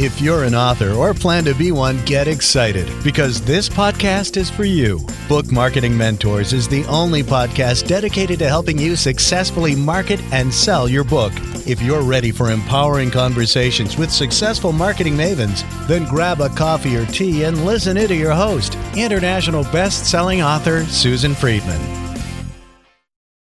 If 0.00 0.20
you're 0.20 0.44
an 0.44 0.54
author 0.54 0.92
or 0.92 1.12
plan 1.12 1.42
to 1.46 1.54
be 1.54 1.72
one, 1.72 2.04
get 2.04 2.28
excited 2.28 2.88
because 3.02 3.40
this 3.40 3.68
podcast 3.68 4.36
is 4.36 4.48
for 4.48 4.62
you. 4.62 5.04
Book 5.28 5.50
Marketing 5.50 5.98
Mentors 5.98 6.52
is 6.52 6.68
the 6.68 6.84
only 6.84 7.24
podcast 7.24 7.88
dedicated 7.88 8.38
to 8.38 8.48
helping 8.48 8.78
you 8.78 8.94
successfully 8.94 9.74
market 9.74 10.22
and 10.30 10.54
sell 10.54 10.88
your 10.88 11.02
book. 11.02 11.32
If 11.66 11.82
you're 11.82 12.02
ready 12.02 12.30
for 12.30 12.52
empowering 12.52 13.10
conversations 13.10 13.96
with 13.96 14.12
successful 14.12 14.70
marketing 14.70 15.14
mavens, 15.14 15.64
then 15.88 16.04
grab 16.04 16.40
a 16.40 16.48
coffee 16.50 16.96
or 16.96 17.04
tea 17.06 17.42
and 17.42 17.66
listen 17.66 17.96
in 17.96 18.06
to 18.06 18.14
your 18.14 18.34
host, 18.34 18.78
international 18.96 19.64
best-selling 19.64 20.42
author 20.42 20.84
Susan 20.84 21.34
Friedman. 21.34 21.80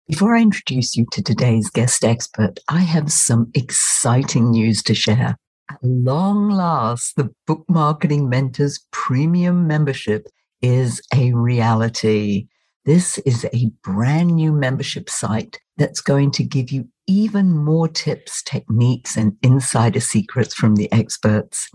Before 0.07 0.35
I 0.35 0.41
introduce 0.41 0.97
you 0.97 1.05
to 1.11 1.21
today's 1.21 1.69
guest 1.69 2.03
expert, 2.03 2.59
I 2.67 2.79
have 2.79 3.11
some 3.11 3.51
exciting 3.53 4.49
news 4.49 4.81
to 4.81 4.95
share. 4.95 5.37
At 5.69 5.83
long 5.83 6.49
last, 6.49 7.15
the 7.17 7.29
Book 7.45 7.65
Marketing 7.67 8.29
Mentors 8.29 8.85
Premium 8.91 9.67
membership 9.67 10.27
is 10.61 11.01
a 11.13 11.33
reality. 11.33 12.47
This 12.85 13.17
is 13.19 13.45
a 13.53 13.71
brand 13.83 14.35
new 14.35 14.53
membership 14.53 15.09
site 15.09 15.59
that's 15.75 15.99
going 15.99 16.31
to 16.31 16.43
give 16.43 16.71
you 16.71 16.87
even 17.05 17.49
more 17.49 17.87
tips, 17.87 18.41
techniques, 18.43 19.17
and 19.17 19.35
insider 19.43 19.99
secrets 19.99 20.53
from 20.53 20.75
the 20.75 20.91
experts. 20.91 21.69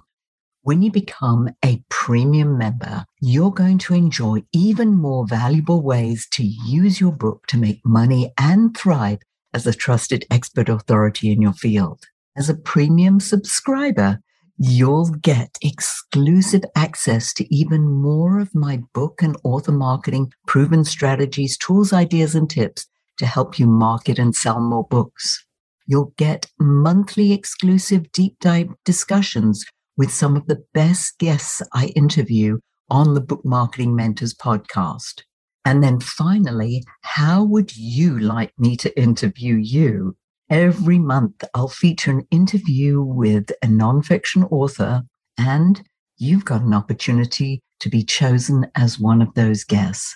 When 0.62 0.80
you 0.80 0.90
become 0.90 1.50
a 1.64 1.82
premium 1.90 2.56
member, 2.56 3.04
you're 3.20 3.52
going 3.52 3.78
to 3.78 3.94
enjoy 3.94 4.44
even 4.52 4.94
more 4.94 5.26
valuable 5.26 5.82
ways 5.82 6.26
to 6.32 6.44
use 6.44 7.00
your 7.00 7.12
book 7.12 7.46
to 7.48 7.58
make 7.58 7.84
money 7.84 8.32
and 8.38 8.76
thrive 8.76 9.18
as 9.52 9.66
a 9.66 9.74
trusted 9.74 10.24
expert 10.30 10.68
authority 10.68 11.30
in 11.30 11.42
your 11.42 11.52
field. 11.52 12.06
As 12.36 12.48
a 12.48 12.54
premium 12.54 13.20
subscriber, 13.20 14.20
you'll 14.56 15.10
get 15.20 15.58
exclusive 15.60 16.62
access 16.74 17.34
to 17.34 17.54
even 17.54 17.82
more 17.82 18.38
of 18.38 18.54
my 18.54 18.80
book 18.94 19.20
and 19.22 19.36
author 19.44 19.72
marketing 19.72 20.32
proven 20.46 20.84
strategies, 20.84 21.58
tools, 21.58 21.92
ideas, 21.92 22.34
and 22.34 22.48
tips 22.48 22.86
to 23.18 23.26
help 23.26 23.58
you 23.58 23.66
market 23.66 24.18
and 24.18 24.34
sell 24.34 24.60
more 24.60 24.86
books. 24.88 25.44
You'll 25.86 26.14
get 26.16 26.46
monthly 26.58 27.32
exclusive 27.32 28.10
deep 28.12 28.38
dive 28.40 28.70
discussions 28.84 29.64
with 29.96 30.10
some 30.10 30.36
of 30.36 30.46
the 30.46 30.64
best 30.72 31.18
guests 31.18 31.60
I 31.74 31.86
interview 31.88 32.58
on 32.88 33.14
the 33.14 33.20
Book 33.20 33.44
Marketing 33.44 33.94
Mentors 33.94 34.34
podcast. 34.34 35.22
And 35.64 35.82
then 35.82 36.00
finally, 36.00 36.82
how 37.02 37.44
would 37.44 37.76
you 37.76 38.18
like 38.18 38.52
me 38.58 38.76
to 38.78 38.98
interview 38.98 39.56
you? 39.56 40.16
Every 40.52 40.98
month, 40.98 41.44
I'll 41.54 41.68
feature 41.68 42.10
an 42.10 42.26
interview 42.30 43.00
with 43.00 43.50
a 43.62 43.66
nonfiction 43.66 44.46
author, 44.52 45.00
and 45.38 45.82
you've 46.18 46.44
got 46.44 46.60
an 46.60 46.74
opportunity 46.74 47.62
to 47.80 47.88
be 47.88 48.04
chosen 48.04 48.66
as 48.74 49.00
one 49.00 49.22
of 49.22 49.32
those 49.32 49.64
guests. 49.64 50.14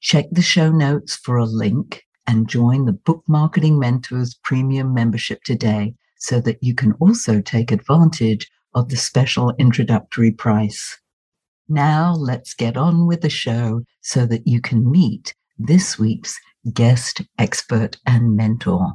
Check 0.00 0.24
the 0.32 0.40
show 0.40 0.72
notes 0.72 1.16
for 1.16 1.36
a 1.36 1.44
link 1.44 2.02
and 2.26 2.48
join 2.48 2.86
the 2.86 2.94
Book 2.94 3.24
Marketing 3.28 3.78
Mentors 3.78 4.34
Premium 4.42 4.94
membership 4.94 5.42
today 5.44 5.94
so 6.16 6.40
that 6.40 6.62
you 6.62 6.74
can 6.74 6.92
also 6.94 7.42
take 7.42 7.70
advantage 7.70 8.50
of 8.74 8.88
the 8.88 8.96
special 8.96 9.52
introductory 9.58 10.30
price. 10.30 10.98
Now 11.68 12.14
let's 12.14 12.54
get 12.54 12.78
on 12.78 13.06
with 13.06 13.20
the 13.20 13.28
show 13.28 13.82
so 14.00 14.24
that 14.24 14.46
you 14.46 14.62
can 14.62 14.90
meet 14.90 15.34
this 15.58 15.98
week's 15.98 16.40
guest 16.72 17.20
expert 17.38 17.98
and 18.06 18.34
mentor. 18.34 18.94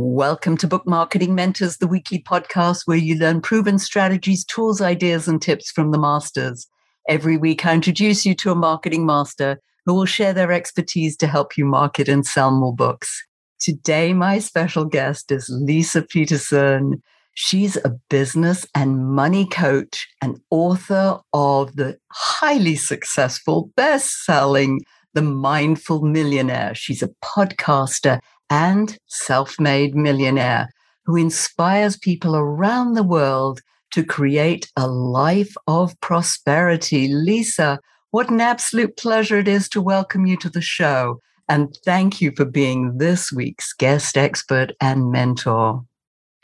Welcome 0.00 0.56
to 0.58 0.68
Book 0.68 0.86
Marketing 0.86 1.34
Mentors, 1.34 1.78
the 1.78 1.88
weekly 1.88 2.22
podcast 2.22 2.82
where 2.84 2.96
you 2.96 3.16
learn 3.16 3.40
proven 3.40 3.80
strategies, 3.80 4.44
tools, 4.44 4.80
ideas, 4.80 5.26
and 5.26 5.42
tips 5.42 5.72
from 5.72 5.90
the 5.90 5.98
masters. 5.98 6.68
Every 7.08 7.36
week, 7.36 7.66
I 7.66 7.74
introduce 7.74 8.24
you 8.24 8.36
to 8.36 8.52
a 8.52 8.54
marketing 8.54 9.04
master 9.04 9.60
who 9.84 9.94
will 9.94 10.04
share 10.04 10.32
their 10.32 10.52
expertise 10.52 11.16
to 11.16 11.26
help 11.26 11.58
you 11.58 11.64
market 11.64 12.08
and 12.08 12.24
sell 12.24 12.52
more 12.52 12.72
books. 12.72 13.24
Today, 13.58 14.12
my 14.12 14.38
special 14.38 14.84
guest 14.84 15.32
is 15.32 15.50
Leisa 15.50 16.08
Peterson. 16.08 17.02
She's 17.34 17.74
a 17.78 17.98
business 18.08 18.64
and 18.76 19.04
money 19.04 19.46
coach 19.48 20.06
and 20.22 20.38
author 20.50 21.18
of 21.32 21.74
the 21.74 21.98
highly 22.12 22.76
successful, 22.76 23.72
best 23.74 24.24
selling 24.24 24.78
The 25.14 25.22
Mindful 25.22 26.02
Millionaire. 26.02 26.76
She's 26.76 27.02
a 27.02 27.10
podcaster 27.24 28.20
and 28.50 28.98
self 29.06 29.58
made 29.58 29.94
millionaire 29.94 30.68
who 31.04 31.16
inspires 31.16 31.96
people 31.96 32.36
around 32.36 32.94
the 32.94 33.02
world 33.02 33.60
to 33.92 34.04
create 34.04 34.70
a 34.76 34.86
life 34.86 35.54
of 35.66 35.98
prosperity. 36.00 37.08
Leisa, 37.08 37.78
what 38.10 38.30
an 38.30 38.40
absolute 38.40 38.96
pleasure 38.96 39.38
it 39.38 39.48
is 39.48 39.68
to 39.70 39.80
welcome 39.80 40.26
you 40.26 40.36
to 40.36 40.50
the 40.50 40.60
show. 40.60 41.20
And 41.48 41.74
thank 41.84 42.20
you 42.20 42.32
for 42.36 42.44
being 42.44 42.98
this 42.98 43.32
week's 43.32 43.72
guest 43.72 44.18
expert 44.18 44.72
and 44.80 45.10
mentor. 45.10 45.84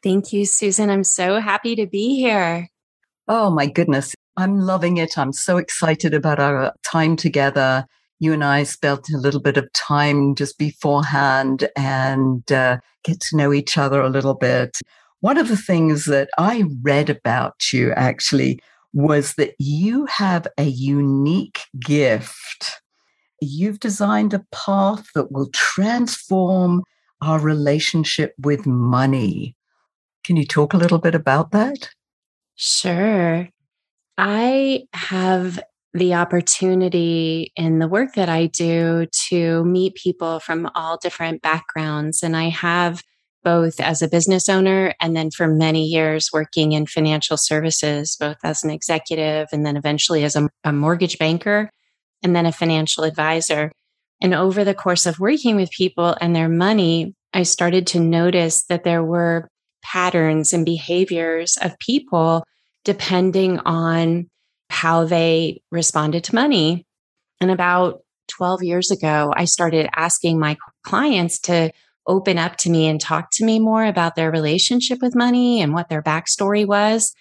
Thank 0.02 0.32
you, 0.32 0.46
Susan. 0.46 0.88
I'm 0.88 1.04
so 1.04 1.40
happy 1.40 1.76
to 1.76 1.86
be 1.86 2.16
here. 2.16 2.68
Oh, 3.28 3.50
my 3.50 3.66
goodness. 3.66 4.14
I'm 4.36 4.58
loving 4.60 4.96
it. 4.96 5.16
I'm 5.18 5.32
so 5.32 5.58
excited 5.58 6.14
about 6.14 6.40
our 6.40 6.72
time 6.82 7.16
together 7.16 7.86
you 8.24 8.32
and 8.32 8.42
I 8.42 8.64
spent 8.64 9.10
a 9.10 9.18
little 9.18 9.40
bit 9.40 9.56
of 9.56 9.72
time 9.72 10.34
just 10.34 10.58
beforehand 10.58 11.68
and 11.76 12.50
uh, 12.50 12.78
get 13.04 13.20
to 13.20 13.36
know 13.36 13.52
each 13.52 13.76
other 13.76 14.00
a 14.00 14.08
little 14.08 14.34
bit. 14.34 14.78
One 15.20 15.38
of 15.38 15.48
the 15.48 15.56
things 15.56 16.06
that 16.06 16.30
I 16.38 16.64
read 16.82 17.10
about 17.10 17.72
you 17.72 17.92
actually 17.92 18.60
was 18.92 19.34
that 19.34 19.54
you 19.58 20.06
have 20.06 20.46
a 20.56 20.64
unique 20.64 21.60
gift. 21.78 22.80
You've 23.40 23.80
designed 23.80 24.32
a 24.32 24.44
path 24.52 25.06
that 25.14 25.30
will 25.30 25.50
transform 25.52 26.82
our 27.20 27.38
relationship 27.38 28.34
with 28.38 28.66
money. 28.66 29.54
Can 30.24 30.36
you 30.36 30.46
talk 30.46 30.72
a 30.72 30.78
little 30.78 30.98
bit 30.98 31.14
about 31.14 31.50
that? 31.50 31.90
Sure. 32.56 33.48
I 34.16 34.84
have 34.94 35.60
the 35.94 36.14
opportunity 36.14 37.52
in 37.56 37.78
the 37.78 37.88
work 37.88 38.14
that 38.14 38.28
I 38.28 38.46
do 38.46 39.06
to 39.28 39.64
meet 39.64 39.94
people 39.94 40.40
from 40.40 40.68
all 40.74 40.98
different 40.98 41.40
backgrounds. 41.40 42.22
And 42.22 42.36
I 42.36 42.48
have 42.48 43.02
both 43.44 43.78
as 43.78 44.02
a 44.02 44.08
business 44.08 44.48
owner 44.48 44.94
and 45.00 45.14
then 45.14 45.30
for 45.30 45.46
many 45.46 45.84
years 45.84 46.30
working 46.32 46.72
in 46.72 46.86
financial 46.86 47.36
services, 47.36 48.16
both 48.18 48.38
as 48.42 48.64
an 48.64 48.70
executive 48.70 49.48
and 49.52 49.64
then 49.64 49.76
eventually 49.76 50.24
as 50.24 50.34
a, 50.34 50.48
a 50.64 50.72
mortgage 50.72 51.18
banker 51.18 51.70
and 52.22 52.34
then 52.34 52.46
a 52.46 52.52
financial 52.52 53.04
advisor. 53.04 53.70
And 54.20 54.34
over 54.34 54.64
the 54.64 54.74
course 54.74 55.06
of 55.06 55.20
working 55.20 55.56
with 55.56 55.70
people 55.70 56.16
and 56.20 56.34
their 56.34 56.48
money, 56.48 57.14
I 57.32 57.44
started 57.44 57.86
to 57.88 58.00
notice 58.00 58.64
that 58.64 58.82
there 58.82 59.04
were 59.04 59.48
patterns 59.82 60.52
and 60.52 60.64
behaviors 60.64 61.56
of 61.60 61.78
people 61.78 62.42
depending 62.84 63.60
on 63.60 64.28
how 64.70 65.04
they 65.04 65.62
responded 65.70 66.24
to 66.24 66.34
money. 66.34 66.86
And 67.40 67.50
about 67.50 68.00
12 68.28 68.62
years 68.62 68.90
ago, 68.90 69.32
I 69.36 69.44
started 69.44 69.88
asking 69.96 70.38
my 70.38 70.56
clients 70.82 71.38
to 71.40 71.72
open 72.06 72.38
up 72.38 72.56
to 72.58 72.70
me 72.70 72.86
and 72.86 73.00
talk 73.00 73.30
to 73.32 73.44
me 73.44 73.58
more 73.58 73.84
about 73.84 74.14
their 74.14 74.30
relationship 74.30 74.98
with 75.00 75.14
money 75.14 75.60
and 75.60 75.72
what 75.72 75.88
their 75.88 76.02
backstory 76.02 76.66
was. 76.66 77.14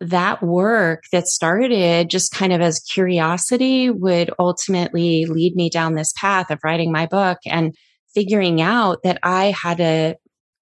That 0.00 0.42
work 0.42 1.04
that 1.10 1.26
started 1.26 2.10
just 2.10 2.32
kind 2.32 2.52
of 2.52 2.60
as 2.60 2.80
curiosity 2.80 3.88
would 3.88 4.30
ultimately 4.38 5.24
lead 5.24 5.56
me 5.56 5.70
down 5.70 5.94
this 5.94 6.12
path 6.18 6.50
of 6.50 6.60
writing 6.62 6.92
my 6.92 7.06
book 7.06 7.38
and 7.46 7.74
figuring 8.14 8.60
out 8.60 9.02
that 9.04 9.18
I 9.22 9.54
had 9.58 9.80
a, 9.80 10.16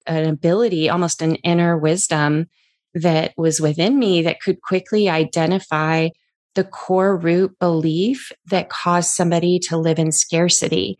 an 0.07 0.29
ability, 0.29 0.89
almost 0.89 1.21
an 1.21 1.35
inner 1.37 1.77
wisdom 1.77 2.47
that 2.95 3.33
was 3.37 3.61
within 3.61 3.99
me 3.99 4.23
that 4.23 4.41
could 4.41 4.61
quickly 4.63 5.09
identify 5.09 6.11
the 6.55 6.65
core 6.65 7.17
root 7.17 7.59
belief 7.59 8.33
that 8.47 8.71
caused 8.71 9.11
somebody 9.11 9.59
to 9.59 9.77
live 9.77 9.99
in 9.99 10.13
scarcity. 10.13 10.99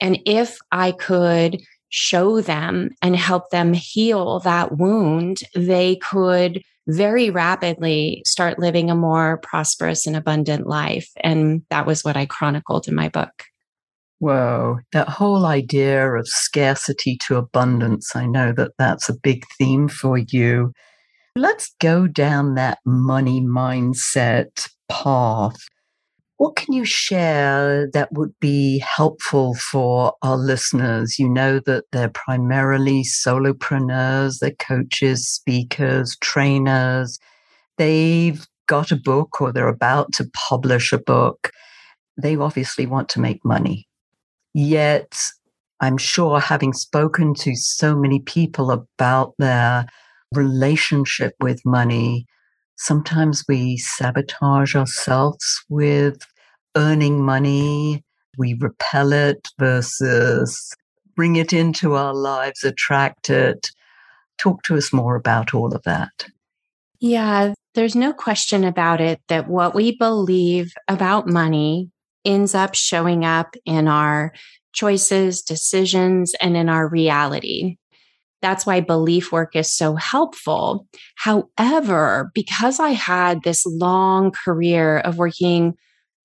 And 0.00 0.18
if 0.26 0.58
I 0.72 0.92
could 0.92 1.60
show 1.88 2.40
them 2.40 2.90
and 3.02 3.14
help 3.14 3.50
them 3.50 3.72
heal 3.72 4.40
that 4.40 4.76
wound, 4.76 5.38
they 5.54 5.96
could 5.96 6.62
very 6.86 7.30
rapidly 7.30 8.22
start 8.26 8.58
living 8.58 8.90
a 8.90 8.94
more 8.94 9.38
prosperous 9.38 10.06
and 10.06 10.16
abundant 10.16 10.66
life. 10.66 11.08
And 11.22 11.62
that 11.70 11.86
was 11.86 12.04
what 12.04 12.16
I 12.16 12.26
chronicled 12.26 12.88
in 12.88 12.94
my 12.94 13.08
book. 13.08 13.44
Whoa, 14.18 14.78
that 14.92 15.08
whole 15.08 15.44
idea 15.46 16.12
of 16.14 16.28
scarcity 16.28 17.16
to 17.26 17.36
abundance, 17.36 18.14
I 18.14 18.26
know 18.26 18.52
that 18.52 18.72
that's 18.78 19.08
a 19.08 19.18
big 19.18 19.44
theme 19.58 19.88
for 19.88 20.18
you. 20.18 20.72
Let's 21.36 21.74
go 21.80 22.06
down 22.06 22.54
that 22.54 22.78
money 22.84 23.40
mindset 23.40 24.68
path. 24.88 25.56
What 26.36 26.56
can 26.56 26.74
you 26.74 26.84
share 26.84 27.88
that 27.92 28.12
would 28.12 28.32
be 28.40 28.78
helpful 28.78 29.54
for 29.54 30.14
our 30.22 30.36
listeners? 30.36 31.18
You 31.18 31.28
know 31.28 31.60
that 31.60 31.84
they're 31.92 32.08
primarily 32.08 33.04
solopreneurs, 33.04 34.40
they're 34.40 34.50
coaches, 34.50 35.28
speakers, 35.28 36.16
trainers. 36.20 37.18
They've 37.78 38.44
got 38.66 38.90
a 38.90 38.96
book 38.96 39.40
or 39.40 39.52
they're 39.52 39.68
about 39.68 40.12
to 40.14 40.28
publish 40.34 40.92
a 40.92 40.98
book. 40.98 41.50
They 42.20 42.36
obviously 42.36 42.86
want 42.86 43.08
to 43.10 43.20
make 43.20 43.44
money. 43.44 43.86
Yet, 44.54 45.20
I'm 45.80 45.98
sure 45.98 46.40
having 46.40 46.72
spoken 46.72 47.34
to 47.34 47.54
so 47.56 47.96
many 47.96 48.20
people 48.20 48.70
about 48.70 49.34
their 49.38 49.86
relationship 50.32 51.34
with 51.40 51.60
money, 51.64 52.26
sometimes 52.76 53.44
we 53.48 53.76
sabotage 53.76 54.74
ourselves 54.74 55.64
with 55.68 56.26
earning 56.76 57.22
money. 57.22 58.04
We 58.36 58.54
repel 58.54 59.12
it 59.12 59.48
versus 59.58 60.74
bring 61.14 61.36
it 61.36 61.52
into 61.52 61.94
our 61.94 62.14
lives, 62.14 62.64
attract 62.64 63.30
it. 63.30 63.70
Talk 64.38 64.62
to 64.64 64.76
us 64.76 64.92
more 64.92 65.14
about 65.14 65.54
all 65.54 65.74
of 65.74 65.82
that. 65.84 66.26
Yeah, 67.00 67.54
there's 67.74 67.94
no 67.94 68.12
question 68.12 68.64
about 68.64 69.00
it 69.00 69.20
that 69.28 69.48
what 69.48 69.74
we 69.74 69.96
believe 69.96 70.72
about 70.88 71.28
money 71.28 71.90
ends 72.24 72.54
up 72.54 72.74
showing 72.74 73.24
up 73.24 73.54
in 73.64 73.88
our 73.88 74.32
choices, 74.72 75.42
decisions, 75.42 76.34
and 76.40 76.56
in 76.56 76.68
our 76.68 76.88
reality. 76.88 77.76
That's 78.44 78.66
why 78.66 78.80
belief 78.80 79.32
work 79.32 79.56
is 79.56 79.74
so 79.74 79.94
helpful. 79.94 80.86
However, 81.14 82.30
because 82.34 82.78
I 82.78 82.90
had 82.90 83.42
this 83.42 83.64
long 83.64 84.32
career 84.32 84.98
of 84.98 85.16
working 85.16 85.72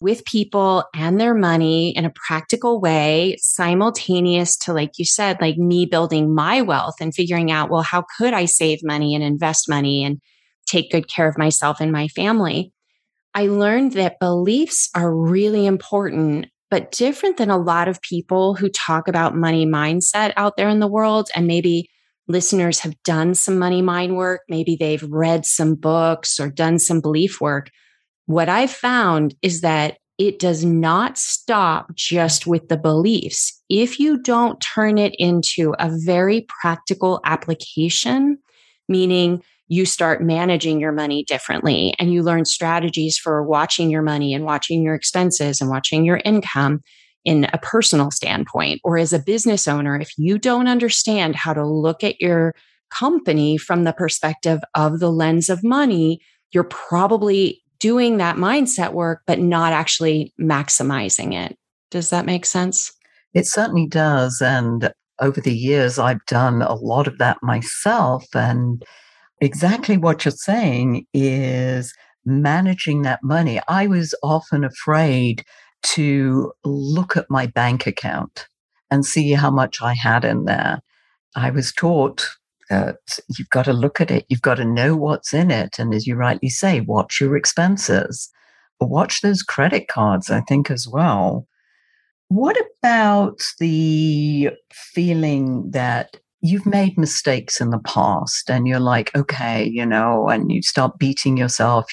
with 0.02 0.26
people 0.26 0.84
and 0.94 1.18
their 1.18 1.34
money 1.34 1.96
in 1.96 2.04
a 2.04 2.12
practical 2.28 2.82
way, 2.82 3.38
simultaneous 3.40 4.58
to, 4.58 4.74
like 4.74 5.00
you 5.00 5.06
said, 5.06 5.38
like 5.40 5.56
me 5.56 5.86
building 5.86 6.36
my 6.36 6.62
wealth 6.62 6.96
and 7.00 7.16
figuring 7.16 7.52
out, 7.52 7.70
well, 7.70 7.84
how 7.84 8.04
could 8.18 8.34
I 8.34 8.44
save 8.44 8.80
money 8.84 9.16
and 9.16 9.24
invest 9.24 9.70
money 9.70 10.04
and 10.04 10.20
take 10.68 10.92
good 10.92 11.08
care 11.08 11.30
of 11.30 11.38
myself 11.38 11.80
and 11.80 11.90
my 11.90 12.10
family? 12.10 12.74
I 13.34 13.48
learned 13.48 13.94
that 13.94 14.20
beliefs 14.20 14.90
are 14.94 15.16
really 15.16 15.66
important, 15.66 16.48
but 16.70 16.92
different 16.92 17.38
than 17.38 17.50
a 17.50 17.58
lot 17.58 17.88
of 17.88 18.02
people 18.02 18.56
who 18.56 18.68
talk 18.68 19.08
about 19.08 19.38
money 19.38 19.66
mindset 19.66 20.34
out 20.36 20.58
there 20.58 20.68
in 20.68 20.82
the 20.82 20.86
world 20.86 21.30
and 21.34 21.48
maybe 21.48 21.90
listeners 22.30 22.80
have 22.80 23.02
done 23.04 23.34
some 23.34 23.60
money 23.60 23.82
mind 23.82 24.16
work, 24.16 24.42
maybe 24.48 24.76
they've 24.76 25.04
read 25.04 25.46
some 25.46 25.76
books 25.76 26.40
or 26.40 26.50
done 26.50 26.80
some 26.80 27.02
belief 27.02 27.42
work. 27.42 27.70
What 28.28 28.48
I've 28.48 28.72
found 28.72 29.36
is 29.42 29.62
that 29.62 29.98
it 30.20 30.38
does 30.38 30.64
not 30.64 31.18
stop 31.18 31.96
just 31.96 32.46
with 32.46 32.68
the 32.68 32.78
beliefs. 32.78 33.60
If 33.70 34.00
you 34.00 34.22
don't 34.22 34.62
turn 34.62 34.98
it 34.98 35.16
into 35.18 35.74
a 35.80 35.90
very 35.90 36.46
practical 36.62 37.22
application, 37.26 38.38
meaning 38.88 39.42
you 39.70 39.86
start 39.86 40.22
managing 40.22 40.80
your 40.80 40.92
money 40.92 41.24
differently 41.24 41.94
and 42.00 42.12
you 42.12 42.22
learn 42.22 42.44
strategies 42.44 43.18
for 43.18 43.44
watching 43.44 43.90
your 43.90 44.02
money 44.02 44.34
and 44.34 44.44
watching 44.44 44.84
your 44.84 44.96
expenses 44.96 45.62
and 45.62 45.70
watching 45.70 46.04
your 46.04 46.20
income 46.26 46.82
in 47.26 47.48
a 47.52 47.58
personal 47.60 48.12
standpoint 48.12 48.82
or 48.84 48.98
as 48.98 49.14
a 49.14 49.20
business 49.20 49.68
owner, 49.68 50.00
if 50.00 50.12
you 50.18 50.38
don't 50.38 50.68
understand 50.68 51.36
how 51.36 51.54
to 51.54 51.66
look 51.66 52.04
at 52.04 52.20
your 52.22 52.54
company 52.90 53.58
from 53.58 53.84
the 53.84 53.94
perspective 53.94 54.60
of 54.76 55.00
the 55.00 55.12
lens 55.12 55.50
of 55.50 55.64
money, 55.64 56.20
you're 56.52 56.64
probably 56.64 57.62
doing 57.80 58.18
that 58.18 58.36
mindset 58.36 58.94
work, 58.94 59.22
but 59.26 59.40
not 59.40 59.74
actually 59.74 60.34
maximizing 60.40 61.34
it. 61.34 61.58
Does 61.92 62.10
that 62.10 62.26
make 62.26 62.46
sense? 62.46 62.92
It 63.34 63.48
certainly 63.48 63.88
does. 63.88 64.42
And 64.42 64.92
over 65.20 65.40
the 65.42 65.56
years, 65.56 66.00
I've 66.00 66.26
done 66.26 66.62
a 66.62 66.74
lot 66.76 67.08
of 67.08 67.18
that 67.20 67.38
myself. 67.42 68.26
And 68.34 68.84
exactly 69.42 69.98
what 69.98 70.26
you're 70.26 70.32
saying 70.32 71.06
is 71.14 71.94
managing 72.26 73.04
that 73.04 73.24
money. 73.24 73.60
I 73.68 73.88
was 73.88 74.14
often 74.24 74.64
afraid 74.64 75.44
to 75.82 76.52
look 76.64 77.16
at 77.18 77.30
my 77.30 77.48
bank 77.48 77.88
account 77.88 78.48
and 78.92 79.06
see 79.06 79.34
how 79.34 79.52
much 79.52 79.82
I 79.82 79.94
had 79.94 80.26
in 80.26 80.46
there. 80.46 80.82
I 81.36 81.52
was 81.52 81.72
taught 81.72 82.28
that 82.70 83.20
you've 83.38 83.50
got 83.50 83.66
to 83.66 83.74
look 83.74 84.00
at 84.00 84.12
it, 84.12 84.26
you've 84.30 84.42
got 84.42 84.56
to 84.56 84.66
know 84.66 84.96
what's 84.96 85.34
in 85.34 85.52
it. 85.52 85.80
And 85.80 85.94
as 85.94 86.06
you 86.06 86.16
rightly 86.16 86.50
say, 86.50 86.82
watch 86.82 87.20
your 87.20 87.36
expenses, 87.36 88.30
watch 88.80 89.22
those 89.22 89.42
credit 89.42 89.88
cards, 89.88 90.30
I 90.30 90.42
think, 90.42 90.70
as 90.70 90.88
well. 90.88 91.48
What 92.28 92.58
about 92.84 93.42
the 93.60 94.52
feeling 94.72 95.72
that 95.72 96.18
you've 96.42 96.66
made 96.66 96.98
mistakes 96.98 97.60
in 97.60 97.72
the 97.72 97.80
past 97.80 98.50
and 98.50 98.68
you're 98.68 98.80
like, 98.80 99.16
okay, 99.16 99.66
you 99.66 99.86
know, 99.86 100.30
and 100.30 100.52
you 100.52 100.62
start 100.62 101.00
beating 101.00 101.38
yourself? 101.38 101.92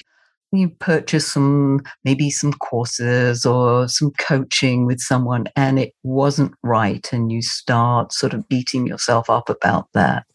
You 0.52 0.68
purchase 0.68 1.32
some 1.32 1.80
maybe 2.04 2.30
some 2.30 2.52
courses 2.52 3.44
or 3.44 3.88
some 3.88 4.12
coaching 4.12 4.86
with 4.86 5.00
someone 5.00 5.46
and 5.56 5.78
it 5.78 5.92
wasn't 6.02 6.52
right 6.62 7.08
and 7.12 7.32
you 7.32 7.42
start 7.42 8.12
sort 8.12 8.32
of 8.32 8.48
beating 8.48 8.86
yourself 8.86 9.28
up 9.28 9.48
about 9.48 9.88
that. 9.92 10.26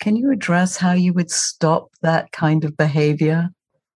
Can 0.00 0.16
you 0.16 0.30
address 0.30 0.76
how 0.76 0.92
you 0.92 1.12
would 1.12 1.30
stop 1.30 1.88
that 2.02 2.32
kind 2.32 2.64
of 2.64 2.76
behavior? 2.76 3.50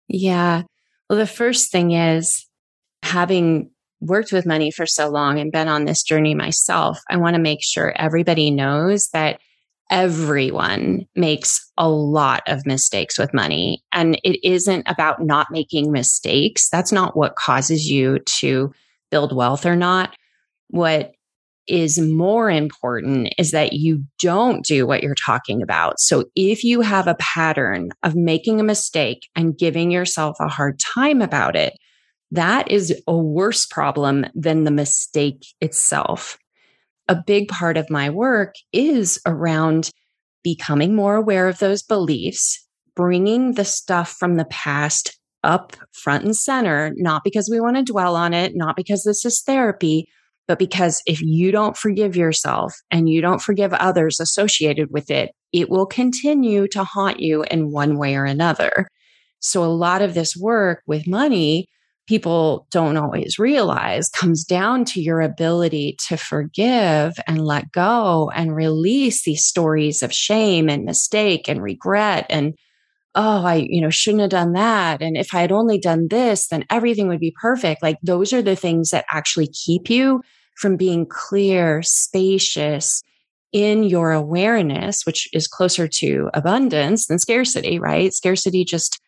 Yeah. 0.08 0.62
Well 1.08 1.18
the 1.18 1.26
first 1.26 1.72
thing 1.72 1.92
is 1.92 2.46
having 3.02 3.70
worked 4.00 4.32
with 4.32 4.46
money 4.46 4.70
for 4.70 4.86
so 4.86 5.08
long 5.08 5.38
and 5.38 5.52
been 5.52 5.68
on 5.68 5.84
this 5.84 6.02
journey 6.02 6.34
myself 6.34 7.00
i 7.10 7.16
want 7.16 7.34
to 7.34 7.42
make 7.42 7.58
sure 7.62 7.92
everybody 7.96 8.50
knows 8.50 9.08
that 9.12 9.40
everyone 9.90 11.06
makes 11.16 11.70
a 11.78 11.88
lot 11.88 12.42
of 12.46 12.66
mistakes 12.66 13.18
with 13.18 13.34
money. 13.34 13.82
And 13.92 14.18
it 14.24 14.46
isn't 14.46 14.88
about 14.88 15.22
not 15.22 15.48
making 15.50 15.90
mistakes. 15.92 16.68
That's 16.68 16.92
not 16.92 17.16
what 17.16 17.36
causes 17.36 17.88
you 17.88 18.18
to 18.40 18.72
build 19.10 19.34
wealth 19.34 19.64
or 19.64 19.76
not. 19.76 20.14
What 20.68 21.12
is 21.66 21.98
more 21.98 22.50
important 22.50 23.32
is 23.38 23.50
that 23.50 23.74
you 23.74 24.02
don't 24.20 24.64
do 24.64 24.86
what 24.86 25.02
you're 25.02 25.14
talking 25.14 25.62
about. 25.62 26.00
So 26.00 26.24
if 26.34 26.64
you 26.64 26.80
have 26.80 27.06
a 27.06 27.16
pattern 27.16 27.90
of 28.02 28.16
making 28.16 28.58
a 28.58 28.64
mistake 28.64 29.28
and 29.36 29.56
giving 29.56 29.90
yourself 29.90 30.36
a 30.40 30.48
hard 30.48 30.78
time 30.78 31.20
about 31.20 31.56
it, 31.56 31.74
that 32.30 32.70
is 32.70 32.98
a 33.06 33.16
worse 33.16 33.66
problem 33.66 34.26
than 34.34 34.64
the 34.64 34.70
mistake 34.70 35.46
itself 35.60 36.38
a 37.08 37.16
big 37.26 37.48
part 37.48 37.76
of 37.76 37.90
my 37.90 38.10
work 38.10 38.54
is 38.72 39.20
around 39.26 39.90
becoming 40.44 40.94
more 40.94 41.16
aware 41.16 41.48
of 41.48 41.58
those 41.58 41.82
beliefs, 41.82 42.66
bringing 42.94 43.52
the 43.52 43.64
stuff 43.64 44.10
from 44.18 44.36
the 44.36 44.44
past 44.46 45.18
up 45.44 45.76
front 45.92 46.24
and 46.24 46.36
center, 46.36 46.92
not 46.96 47.22
because 47.24 47.48
we 47.50 47.60
want 47.60 47.76
to 47.76 47.82
dwell 47.82 48.16
on 48.16 48.34
it, 48.34 48.52
not 48.54 48.76
because 48.76 49.04
this 49.04 49.24
is 49.24 49.42
therapy, 49.42 50.06
but 50.46 50.58
because 50.58 51.02
if 51.06 51.20
you 51.20 51.52
don't 51.52 51.76
forgive 51.76 52.16
yourself 52.16 52.74
and 52.90 53.08
you 53.08 53.20
don't 53.20 53.42
forgive 53.42 53.72
others 53.74 54.18
associated 54.20 54.88
with 54.90 55.10
it, 55.10 55.30
it 55.52 55.70
will 55.70 55.86
continue 55.86 56.66
to 56.68 56.84
haunt 56.84 57.20
you 57.20 57.44
in 57.50 57.70
one 57.70 57.98
way 57.98 58.16
or 58.16 58.24
another. 58.24 58.88
So, 59.40 59.62
a 59.62 59.66
lot 59.66 60.02
of 60.02 60.14
this 60.14 60.36
work 60.36 60.82
with 60.86 61.06
money 61.06 61.68
people 62.08 62.66
don't 62.70 62.96
always 62.96 63.38
realize 63.38 64.08
comes 64.08 64.42
down 64.42 64.84
to 64.86 65.00
your 65.00 65.20
ability 65.20 65.94
to 66.08 66.16
forgive 66.16 67.12
and 67.26 67.44
let 67.44 67.70
go 67.70 68.30
and 68.34 68.56
release 68.56 69.24
these 69.24 69.44
stories 69.44 70.02
of 70.02 70.12
shame 70.12 70.70
and 70.70 70.84
mistake 70.84 71.48
and 71.48 71.62
regret 71.62 72.24
and 72.30 72.54
oh 73.14 73.44
i 73.44 73.56
you 73.68 73.80
know 73.80 73.90
shouldn't 73.90 74.22
have 74.22 74.30
done 74.30 74.54
that. 74.54 75.02
And 75.02 75.16
if 75.16 75.34
i 75.34 75.40
had 75.40 75.52
only 75.52 75.78
done 75.78 76.08
this 76.08 76.48
then 76.48 76.64
everything 76.70 77.08
would 77.08 77.20
be 77.20 77.34
perfect. 77.40 77.82
Like 77.82 77.98
those 78.02 78.32
are 78.32 78.42
the 78.42 78.56
things 78.56 78.90
that 78.90 79.04
actually 79.10 79.48
keep 79.48 79.90
you 79.90 80.22
from 80.56 80.76
being 80.76 81.06
clear 81.06 81.82
spacious 81.82 83.02
in 83.52 83.82
your 83.82 84.12
awareness 84.12 85.04
which 85.04 85.28
is 85.32 85.46
closer 85.46 85.86
to 85.88 86.30
abundance 86.32 87.06
than 87.06 87.18
scarcity 87.18 87.78
right? 87.78 88.14
Scarcity 88.14 88.64
just 88.64 88.98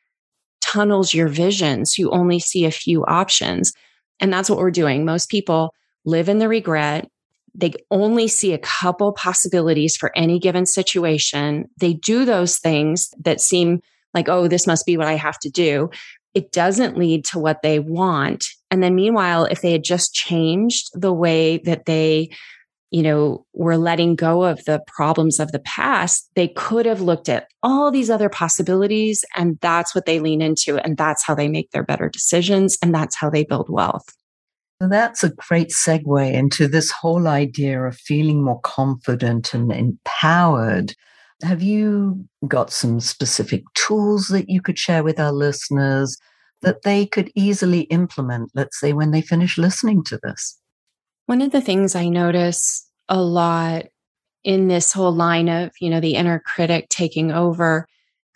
tunnels 0.61 1.15
your 1.15 1.29
vision. 1.29 1.87
So 1.87 2.03
you 2.03 2.11
only 2.11 2.39
see 2.39 2.65
a 2.65 2.71
few 2.71 3.05
options. 3.07 3.73
And 4.21 4.33
that's 4.33 4.51
what 4.51 4.59
we're 4.59 4.71
doing. 4.71 5.05
Most 5.05 5.31
people 5.31 5.75
live 6.05 6.29
in 6.29 6.39
the 6.39 6.49
regret. 6.49 7.09
They 7.55 7.73
only 7.91 8.29
see 8.29 8.53
a 8.53 8.59
couple 8.59 9.13
possibilities 9.13 9.97
for 9.97 10.17
any 10.17 10.39
given 10.39 10.67
situation. 10.67 11.69
They 11.79 11.95
do 11.95 12.25
those 12.25 12.59
things 12.59 13.11
that 13.25 13.41
seem 13.41 13.81
like, 14.15 14.29
oh, 14.29 14.49
this 14.49 14.67
must 14.67 14.87
be 14.87 14.97
what 14.97 15.09
I 15.09 15.15
have 15.15 15.39
to 15.41 15.51
do. 15.51 15.91
It 16.35 16.53
doesn't 16.53 16.97
lead 16.97 17.25
to 17.27 17.39
what 17.39 17.63
they 17.63 17.81
want. 17.81 18.47
And 18.71 18.83
then 18.83 18.95
meanwhile, 18.95 19.47
if 19.47 19.63
they 19.63 19.73
had 19.73 19.83
just 19.83 20.15
changed 20.15 20.91
the 20.95 21.13
way 21.13 21.59
that 21.59 21.87
they 21.87 22.31
you 22.91 23.03
know, 23.03 23.47
were 23.53 23.77
letting 23.77 24.17
go 24.17 24.45
of 24.45 24.65
the 24.65 24.83
problems 24.87 25.39
of 25.39 25.53
the 25.53 25.61
past, 25.61 26.29
they 26.35 26.49
could 26.49 26.87
have 26.87 27.01
looked 27.01 27.29
at 27.29 27.47
all 27.63 27.91
these 27.91 28.11
other 28.11 28.29
possibilities. 28.29 29.25
And 29.37 29.59
that's 29.61 29.95
what 29.95 30.07
they 30.07 30.19
lean 30.19 30.43
into. 30.43 30.79
And 30.79 30.97
that's 30.97 31.25
how 31.25 31.35
they 31.35 31.49
make 31.49 31.71
their 31.71 31.85
better 31.85 32.09
decisions. 32.09 32.77
And 32.83 32.95
that's 32.95 33.17
how 33.17 33.31
they 33.31 33.45
build 33.45 33.69
wealth. 33.71 34.05
So 34.83 34.89
that's 34.89 35.23
a 35.23 35.31
great 35.31 35.69
segue 35.71 36.33
into 36.33 36.67
this 36.67 36.91
whole 36.91 37.29
idea 37.29 37.83
of 37.83 37.97
feeling 37.97 38.43
more 38.43 38.61
confident 38.63 39.53
and 39.53 39.71
empowered. 39.71 40.95
Have 41.43 41.63
you 41.63 42.27
got 42.49 42.71
some 42.71 42.99
specific 43.01 43.63
tools 43.75 44.29
that 44.29 44.49
you 44.49 44.61
could 44.61 44.79
share 44.79 45.03
with 45.05 45.21
our 45.21 45.33
listeners 45.33 46.17
that 46.63 46.83
they 46.83 47.07
could 47.07 47.31
easily 47.35 47.83
implement, 47.83 48.51
let's 48.55 48.81
say, 48.81 48.93
when 48.93 49.11
they 49.11 49.23
finish 49.23 49.59
listening 49.59 50.03
to 50.05 50.19
this? 50.23 50.60
One 51.31 51.43
of 51.43 51.53
the 51.53 51.61
things 51.61 51.95
I 51.95 52.09
notice 52.09 52.91
a 53.09 53.23
lot 53.23 53.85
in 54.43 54.67
this 54.67 54.93
whole 54.93 55.15
line 55.15 55.49
of, 55.49 55.71
you 55.81 55.89
know, 55.89 56.01
the 56.01 56.17
inner 56.17 56.43
critic 56.45 56.89
taking 56.89 57.31
over 57.31 57.87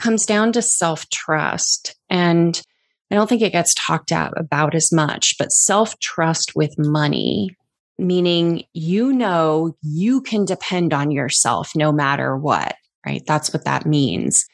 comes 0.00 0.24
down 0.24 0.52
to 0.52 0.62
self 0.62 1.08
trust. 1.08 1.96
And 2.08 2.62
I 3.10 3.16
don't 3.16 3.28
think 3.28 3.42
it 3.42 3.50
gets 3.50 3.74
talked 3.74 4.12
about 4.12 4.76
as 4.76 4.92
much, 4.92 5.34
but 5.40 5.50
self 5.50 5.98
trust 5.98 6.54
with 6.54 6.78
money, 6.78 7.56
meaning 7.98 8.62
you 8.74 9.12
know 9.12 9.76
you 9.82 10.20
can 10.20 10.44
depend 10.44 10.94
on 10.94 11.10
yourself 11.10 11.72
no 11.74 11.90
matter 11.90 12.36
what, 12.36 12.76
right? 13.04 13.24
That's 13.26 13.52
what 13.52 13.64
that 13.64 13.86
means. 13.86 14.46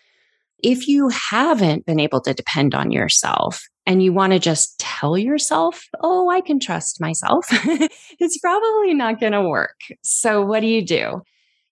If 0.60 0.88
you 0.88 1.10
haven't 1.10 1.84
been 1.84 2.00
able 2.00 2.22
to 2.22 2.32
depend 2.32 2.74
on 2.74 2.90
yourself, 2.90 3.68
and 3.90 4.04
you 4.04 4.12
want 4.12 4.32
to 4.32 4.38
just 4.38 4.78
tell 4.78 5.18
yourself, 5.18 5.82
oh, 6.00 6.30
I 6.30 6.42
can 6.42 6.60
trust 6.60 7.00
myself, 7.00 7.44
it's 8.20 8.38
probably 8.38 8.94
not 8.94 9.18
going 9.18 9.32
to 9.32 9.42
work. 9.42 9.80
So, 10.00 10.42
what 10.42 10.60
do 10.60 10.68
you 10.68 10.80
do? 10.80 11.22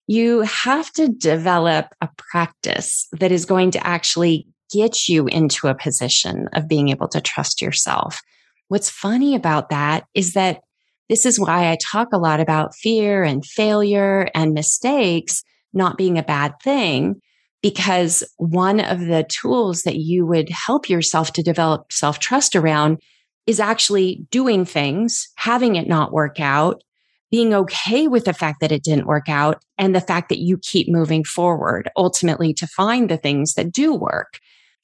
You 0.09 0.41
have 0.41 0.91
to 0.95 1.07
develop 1.07 1.87
a 2.01 2.09
practice 2.17 3.07
that 3.13 3.31
is 3.31 3.45
going 3.45 3.71
to 3.71 3.87
actually 3.87 4.49
get 4.73 5.09
you 5.09 5.29
into 5.29 5.69
a 5.69 5.77
position 5.77 6.49
of 6.55 6.67
being 6.67 6.89
able 6.89 7.07
to 7.07 7.21
trust 7.21 7.63
yourself. 7.63 8.21
What's 8.67 8.91
funny 8.91 9.37
about 9.37 9.71
that 9.71 10.05
is 10.13 10.33
that 10.33 10.63
this 11.09 11.25
is 11.25 11.39
why 11.39 11.71
I 11.71 11.79
talk 11.81 12.09
a 12.13 12.19
lot 12.19 12.41
about 12.41 12.75
fear 12.75 13.23
and 13.23 13.47
failure 13.47 14.29
and 14.35 14.55
mistakes 14.55 15.45
not 15.73 15.97
being 15.97 16.19
a 16.19 16.25
bad 16.25 16.55
thing 16.65 17.23
because 17.63 18.23
one 18.37 18.81
of 18.81 19.01
the 19.01 19.27
tools 19.29 19.83
that 19.83 19.97
you 19.97 20.27
would 20.27 20.49
help 20.51 20.89
yourself 20.89 21.33
to 21.33 21.43
develop 21.43 21.93
self 21.93 22.19
trust 22.19 22.55
around 22.55 22.99
is 23.47 23.61
actually 23.61 24.27
doing 24.31 24.65
things, 24.65 25.29
having 25.37 25.77
it 25.77 25.89
not 25.89 26.13
work 26.13 26.39
out, 26.39 26.83
being 27.31 27.55
okay 27.55 28.07
with 28.07 28.25
the 28.25 28.33
fact 28.33 28.61
that 28.61 28.73
it 28.73 28.85
didn't 28.85 29.07
work 29.07 29.29
out 29.29 29.63
and 29.77 29.95
the 29.95 30.01
fact 30.01 30.29
that 30.29 30.39
you 30.39 30.59
keep 30.59 30.89
moving 30.89 31.25
forward 31.25 31.91
ultimately 31.97 32.55
to 32.55 32.67
find 32.67 33.09
the 33.09 33.17
things 33.17 33.55
that 33.55 33.73
do 33.73 33.95
work. 33.95 34.39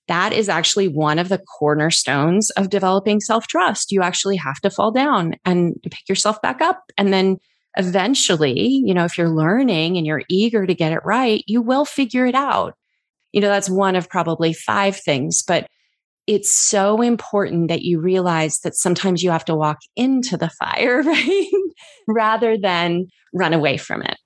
That 0.08 0.32
is 0.32 0.48
actually 0.50 0.88
one 0.88 1.18
of 1.18 1.30
the 1.30 1.38
cornerstones 1.58 2.50
of 2.50 2.68
developing 2.68 3.20
self 3.20 3.46
trust. 3.46 3.92
You 3.92 4.02
actually 4.02 4.36
have 4.36 4.60
to 4.62 4.70
fall 4.70 4.90
down 4.90 5.34
and 5.44 5.74
pick 5.82 6.08
yourself 6.08 6.42
back 6.42 6.60
up 6.60 6.82
and 6.98 7.12
then 7.12 7.38
eventually, 7.76 8.82
you 8.84 8.94
know, 8.94 9.04
if 9.04 9.18
you're 9.18 9.28
learning 9.28 9.96
and 9.96 10.06
you're 10.06 10.22
eager 10.28 10.66
to 10.66 10.74
get 10.74 10.92
it 10.92 11.04
right, 11.04 11.42
you 11.46 11.60
will 11.62 11.84
figure 11.84 12.26
it 12.26 12.34
out. 12.34 12.74
You 13.32 13.40
know, 13.40 13.48
that's 13.48 13.70
one 13.70 13.96
of 13.96 14.08
probably 14.08 14.52
five 14.52 14.96
things, 14.96 15.42
but 15.42 15.66
it's 16.26 16.54
so 16.54 17.02
important 17.02 17.68
that 17.68 17.82
you 17.82 18.00
realize 18.00 18.60
that 18.60 18.76
sometimes 18.76 19.22
you 19.22 19.30
have 19.30 19.44
to 19.46 19.54
walk 19.54 19.78
into 19.96 20.36
the 20.36 20.50
fire, 20.60 21.02
right? 21.02 21.50
Rather 22.08 22.56
than 22.56 23.06
run 23.32 23.52
away 23.52 23.76
from 23.76 24.02
it. 24.02 24.16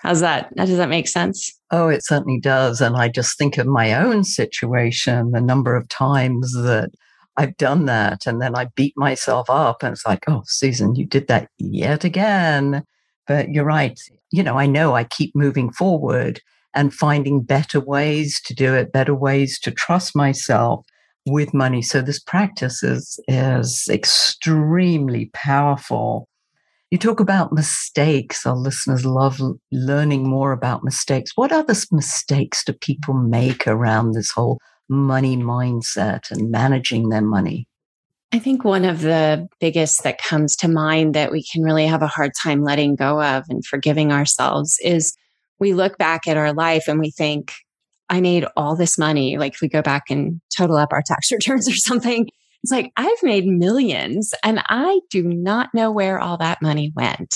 How's 0.00 0.20
that? 0.20 0.54
Does 0.54 0.76
that 0.76 0.88
make 0.88 1.08
sense? 1.08 1.52
Oh, 1.70 1.88
it 1.88 2.04
certainly 2.04 2.38
does. 2.40 2.80
And 2.80 2.96
I 2.96 3.08
just 3.08 3.36
think 3.36 3.58
of 3.58 3.66
my 3.66 3.94
own 3.94 4.22
situation, 4.24 5.32
the 5.32 5.40
number 5.40 5.74
of 5.74 5.88
times 5.88 6.52
that 6.52 6.90
I've 7.38 7.56
done 7.56 7.86
that. 7.86 8.26
And 8.26 8.42
then 8.42 8.56
I 8.56 8.66
beat 8.74 8.94
myself 8.96 9.48
up 9.48 9.82
and 9.82 9.92
it's 9.92 10.04
like, 10.04 10.24
oh, 10.26 10.42
Susan, 10.44 10.96
you 10.96 11.06
did 11.06 11.28
that 11.28 11.48
yet 11.58 12.02
again. 12.04 12.84
But 13.28 13.50
you're 13.50 13.64
right. 13.64 13.98
You 14.32 14.42
know, 14.42 14.58
I 14.58 14.66
know 14.66 14.94
I 14.94 15.04
keep 15.04 15.34
moving 15.36 15.72
forward 15.72 16.40
and 16.74 16.92
finding 16.92 17.42
better 17.42 17.78
ways 17.78 18.40
to 18.42 18.54
do 18.54 18.74
it, 18.74 18.92
better 18.92 19.14
ways 19.14 19.60
to 19.60 19.70
trust 19.70 20.16
myself 20.16 20.84
with 21.26 21.54
money. 21.54 21.80
So 21.80 22.02
this 22.02 22.18
practice 22.18 22.82
is, 22.82 23.20
is 23.28 23.88
extremely 23.88 25.30
powerful. 25.32 26.28
You 26.90 26.98
talk 26.98 27.20
about 27.20 27.52
mistakes. 27.52 28.46
Our 28.46 28.56
listeners 28.56 29.04
love 29.04 29.40
learning 29.70 30.28
more 30.28 30.52
about 30.52 30.84
mistakes. 30.84 31.32
What 31.36 31.52
other 31.52 31.74
mistakes 31.92 32.64
do 32.64 32.72
people 32.72 33.14
make 33.14 33.66
around 33.68 34.12
this 34.12 34.30
whole 34.32 34.58
money 34.88 35.36
mindset 35.36 36.30
and 36.30 36.50
managing 36.50 37.08
their 37.08 37.22
money? 37.22 37.66
I 38.32 38.38
think 38.38 38.62
one 38.62 38.84
of 38.84 39.00
the 39.00 39.48
biggest 39.58 40.02
that 40.04 40.20
comes 40.20 40.54
to 40.56 40.68
mind 40.68 41.14
that 41.14 41.32
we 41.32 41.42
can 41.42 41.62
really 41.62 41.86
have 41.86 42.02
a 42.02 42.06
hard 42.06 42.32
time 42.40 42.62
letting 42.62 42.94
go 42.94 43.22
of 43.22 43.44
and 43.48 43.64
forgiving 43.64 44.12
ourselves 44.12 44.78
is 44.82 45.16
we 45.58 45.72
look 45.72 45.96
back 45.96 46.28
at 46.28 46.36
our 46.36 46.52
life 46.52 46.88
and 46.88 47.00
we 47.00 47.10
think, 47.10 47.54
I 48.10 48.20
made 48.20 48.46
all 48.56 48.76
this 48.76 48.98
money. 48.98 49.38
Like 49.38 49.54
if 49.54 49.60
we 49.60 49.68
go 49.68 49.82
back 49.82 50.04
and 50.10 50.40
total 50.56 50.76
up 50.76 50.92
our 50.92 51.02
tax 51.02 51.32
returns 51.32 51.68
or 51.68 51.74
something, 51.74 52.28
it's 52.62 52.72
like, 52.72 52.92
I've 52.96 53.22
made 53.22 53.46
millions 53.46 54.34
and 54.44 54.60
I 54.68 55.00
do 55.10 55.22
not 55.22 55.72
know 55.72 55.90
where 55.90 56.18
all 56.18 56.36
that 56.38 56.60
money 56.60 56.92
went. 56.94 57.34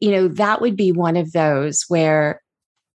You 0.00 0.10
know, 0.10 0.28
that 0.28 0.60
would 0.60 0.76
be 0.76 0.92
one 0.92 1.16
of 1.16 1.32
those 1.32 1.84
where 1.88 2.42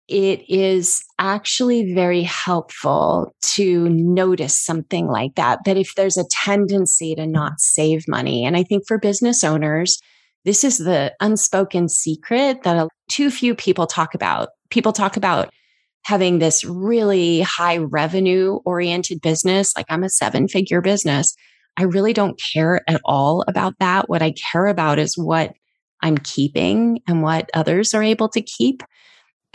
it 0.09 0.49
is 0.49 1.03
actually 1.19 1.93
very 1.95 2.23
helpful 2.23 3.35
to 3.55 3.89
notice 3.89 4.59
something 4.59 5.09
like 5.09 5.35
that. 5.35 5.61
That 5.65 5.77
if 5.77 5.95
there's 5.97 6.17
a 6.17 6.29
tendency 6.31 7.15
to 7.15 7.27
not 7.27 7.61
save 7.61 8.07
money, 8.07 8.45
and 8.45 8.57
I 8.57 8.63
think 8.63 8.85
for 8.87 8.99
business 8.99 9.43
owners, 9.43 9.99
this 10.45 10.63
is 10.63 10.79
the 10.79 11.13
unspoken 11.21 11.89
secret 11.89 12.63
that 12.63 12.89
too 13.11 13.31
few 13.31 13.55
people 13.55 13.87
talk 13.87 14.15
about. 14.15 14.51
People 14.71 14.93
talk 14.93 15.17
about 15.17 15.51
having 16.05 16.39
this 16.39 16.65
really 16.65 17.41
high 17.41 17.79
revenue 17.79 18.61
oriented 18.65 19.21
business, 19.21 19.77
like 19.77 19.87
I'm 19.89 20.05
a 20.05 20.09
seven 20.09 20.47
figure 20.47 20.81
business. 20.81 21.35
I 21.77 21.83
really 21.83 22.13
don't 22.13 22.41
care 22.41 22.81
at 22.89 23.01
all 23.05 23.45
about 23.49 23.75
that. 23.81 24.09
What 24.09 24.23
I 24.23 24.33
care 24.53 24.67
about 24.67 25.01
is 25.01 25.19
what 25.19 25.53
I'm 26.01 26.17
keeping 26.17 27.01
and 27.09 27.23
what 27.23 27.51
others 27.55 27.93
are 27.93 28.05
able 28.05 28.29
to 28.31 28.41
keep. 28.41 28.85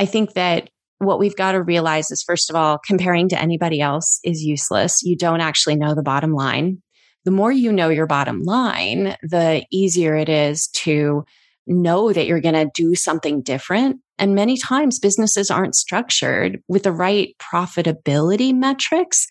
I 0.01 0.05
think 0.05 0.33
that 0.33 0.71
what 0.97 1.19
we've 1.19 1.35
got 1.35 1.51
to 1.51 1.61
realize 1.61 2.09
is 2.09 2.23
first 2.23 2.49
of 2.49 2.55
all, 2.55 2.79
comparing 2.79 3.29
to 3.29 3.39
anybody 3.39 3.81
else 3.81 4.19
is 4.23 4.41
useless. 4.41 5.03
You 5.03 5.15
don't 5.15 5.41
actually 5.41 5.75
know 5.75 5.93
the 5.93 6.01
bottom 6.01 6.33
line. 6.33 6.81
The 7.23 7.29
more 7.29 7.51
you 7.51 7.71
know 7.71 7.89
your 7.89 8.07
bottom 8.07 8.41
line, 8.41 9.15
the 9.21 9.63
easier 9.71 10.15
it 10.15 10.27
is 10.27 10.69
to 10.69 11.23
know 11.67 12.11
that 12.13 12.25
you're 12.25 12.41
going 12.41 12.55
to 12.55 12.71
do 12.73 12.95
something 12.95 13.43
different. 13.43 13.99
And 14.17 14.33
many 14.33 14.57
times 14.57 14.97
businesses 14.97 15.51
aren't 15.51 15.75
structured 15.75 16.63
with 16.67 16.81
the 16.81 16.91
right 16.91 17.35
profitability 17.37 18.55
metrics. 18.55 19.27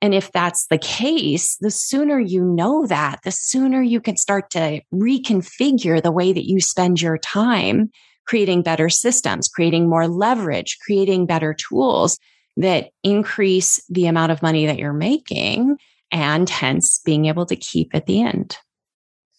And 0.00 0.14
if 0.14 0.32
that's 0.32 0.68
the 0.68 0.78
case, 0.78 1.58
the 1.60 1.70
sooner 1.70 2.18
you 2.18 2.42
know 2.42 2.86
that, 2.86 3.20
the 3.24 3.30
sooner 3.30 3.82
you 3.82 4.00
can 4.00 4.16
start 4.16 4.48
to 4.52 4.80
reconfigure 4.90 6.02
the 6.02 6.12
way 6.12 6.32
that 6.32 6.48
you 6.48 6.62
spend 6.62 7.02
your 7.02 7.18
time 7.18 7.90
creating 8.26 8.62
better 8.62 8.88
systems, 8.88 9.48
creating 9.48 9.88
more 9.88 10.08
leverage, 10.08 10.78
creating 10.84 11.26
better 11.26 11.54
tools 11.54 12.18
that 12.56 12.90
increase 13.02 13.82
the 13.88 14.06
amount 14.06 14.32
of 14.32 14.42
money 14.42 14.66
that 14.66 14.78
you're 14.78 14.92
making 14.92 15.76
and 16.12 16.48
hence 16.48 17.00
being 17.04 17.26
able 17.26 17.46
to 17.46 17.56
keep 17.56 17.94
at 17.94 18.06
the 18.06 18.22
end. 18.22 18.56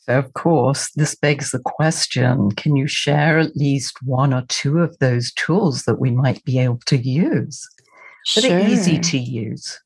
So, 0.01 0.19
of 0.19 0.33
course, 0.33 0.91
this 0.95 1.15
begs 1.15 1.49
the 1.49 1.59
question 1.59 2.51
can 2.51 2.75
you 2.75 2.85
share 2.85 3.39
at 3.39 3.55
least 3.55 4.03
one 4.03 4.33
or 4.33 4.43
two 4.49 4.79
of 4.79 4.97
those 4.99 5.31
tools 5.33 5.83
that 5.83 5.99
we 5.99 6.11
might 6.11 6.43
be 6.43 6.59
able 6.59 6.79
to 6.85 6.97
use 6.97 7.67
that 8.35 8.43
sure. 8.43 8.57
are 8.57 8.67
easy 8.67 8.99
to 8.99 9.17
use? 9.17 9.79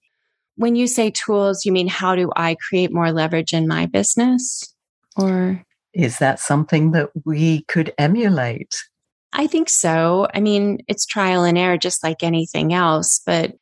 When 0.56 0.76
you 0.76 0.88
say 0.88 1.10
tools, 1.10 1.66
you 1.66 1.72
mean 1.72 1.88
how 1.88 2.16
do 2.16 2.32
I 2.36 2.58
create 2.68 2.92
more 2.92 3.14
leverage 3.14 3.54
in 3.54 3.66
my 3.66 3.86
business? 3.86 4.74
Or 5.16 5.64
is 5.94 6.20
that 6.20 6.40
something 6.40 6.92
that 6.92 7.12
we 7.24 7.64
could 7.64 7.94
emulate? 7.98 8.84
I 9.34 9.48
think 9.48 9.70
so. 9.70 10.28
I 10.34 10.40
mean, 10.40 10.80
it's 10.88 11.06
trial 11.06 11.44
and 11.44 11.58
error, 11.58 11.78
just 11.78 12.04
like 12.04 12.24
anything 12.24 12.74
else. 12.74 13.22
But 13.26 13.54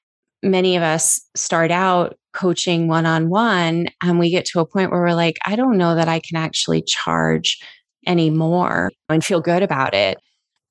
many 0.42 0.78
of 0.78 0.84
us 0.84 1.20
start 1.36 1.72
out 1.72 2.16
coaching 2.34 2.88
one 2.88 3.06
on 3.06 3.30
one, 3.30 3.88
and 4.02 4.20
we 4.20 4.30
get 4.30 4.46
to 4.46 4.60
a 4.60 4.66
point 4.66 4.92
where 4.92 5.02
we're 5.02 5.14
like, 5.14 5.38
I 5.46 5.56
don't 5.56 5.78
know 5.78 5.96
that 5.96 6.08
I 6.08 6.20
can 6.20 6.38
actually 6.38 6.84
charge 6.84 7.60
anymore 8.06 8.92
and 9.10 9.24
feel 9.24 9.42
good 9.42 9.64
about 9.64 9.94
it. 9.94 10.18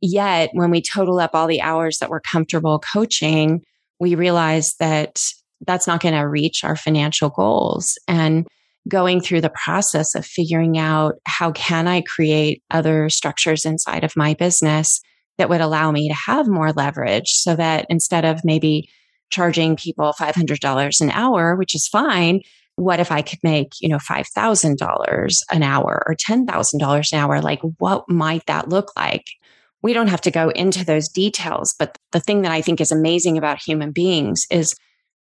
Yet, 0.01 0.51
when 0.53 0.71
we 0.71 0.81
total 0.81 1.19
up 1.19 1.31
all 1.35 1.47
the 1.47 1.61
hours 1.61 1.99
that 1.99 2.11
we're 2.11 2.21
comfortable 2.21 2.81
coaching, 2.93 3.63
we 3.99 4.15
realize 4.15 4.75
that 4.79 5.21
that's 5.67 5.87
not 5.87 6.01
going 6.03 6.15
to 6.15 6.29
reach 6.29 6.65
our 6.65 6.77
financial 6.77 7.31
goals. 7.31 7.99
And 8.07 8.47
going 8.89 9.21
through 9.21 9.41
the 9.41 9.53
process 9.65 10.15
of 10.15 10.25
figuring 10.25 10.79
out 10.79 11.15
how 11.25 11.53
can 11.53 11.89
I 11.89 12.03
create 12.03 12.63
other 12.71 13.09
structures 13.09 13.65
inside 13.65 14.05
of 14.05 14.17
my 14.17 14.35
business 14.35 15.01
that 15.39 15.49
would 15.49 15.61
allow 15.61 15.91
me 15.91 16.09
to 16.09 16.15
have 16.27 16.47
more 16.47 16.73
leverage 16.73 17.31
so 17.31 17.57
that 17.57 17.87
instead 17.91 18.25
of 18.25 18.45
maybe 18.45 18.89
charging 19.31 19.77
people 19.77 20.15
$500 20.19 21.01
an 21.01 21.11
hour, 21.11 21.57
which 21.57 21.75
is 21.75 21.89
fine, 21.89 22.41
what 22.77 23.01
if 23.01 23.11
I 23.11 23.23
could 23.23 23.39
make, 23.43 23.73
you 23.81 23.89
know, 23.89 23.97
$5,000 23.97 25.39
an 25.51 25.63
hour 25.63 26.03
or 26.07 26.15
$10,000 26.15 27.13
an 27.13 27.19
hour? 27.19 27.41
Like, 27.41 27.61
what 27.79 28.09
might 28.09 28.47
that 28.47 28.69
look 28.69 28.93
like? 28.97 29.25
We 29.83 29.93
don't 29.93 30.09
have 30.09 30.21
to 30.23 30.31
go 30.31 30.51
into 30.51 30.85
those 30.85 31.09
details, 31.09 31.75
but 31.79 31.97
the 32.13 32.21
thing 32.21 32.43
that 32.43 32.53
I 32.53 32.61
think 32.61 32.81
is 32.81 32.93
amazing 32.93 33.39
about 33.39 33.63
human 33.63 33.93
beings 33.93 34.47
is 34.51 34.75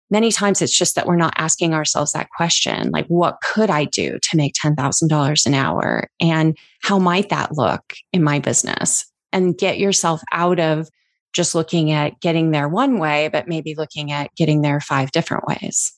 many 0.09 0.31
times 0.31 0.61
it's 0.61 0.77
just 0.77 0.95
that 0.95 1.07
we're 1.07 1.15
not 1.15 1.33
asking 1.37 1.73
ourselves 1.73 2.11
that 2.11 2.29
question 2.29 2.91
like 2.91 3.07
what 3.07 3.37
could 3.41 3.69
i 3.69 3.85
do 3.85 4.17
to 4.21 4.37
make 4.37 4.53
$10,000 4.53 5.45
an 5.45 5.53
hour? 5.53 6.09
And 6.19 6.57
how 6.81 6.99
might 6.99 7.29
that 7.29 7.53
look 7.53 7.93
in 8.13 8.23
my 8.23 8.39
business? 8.39 9.05
And 9.31 9.57
get 9.57 9.79
yourself 9.79 10.21
out 10.31 10.59
of 10.59 10.87
just 11.33 11.55
looking 11.55 11.91
at 11.91 12.19
getting 12.21 12.51
there 12.51 12.69
one 12.69 12.99
way 12.99 13.27
but 13.27 13.47
maybe 13.47 13.75
looking 13.75 14.11
at 14.11 14.33
getting 14.35 14.61
there 14.61 14.79
five 14.79 15.11
different 15.11 15.45
ways. 15.45 15.93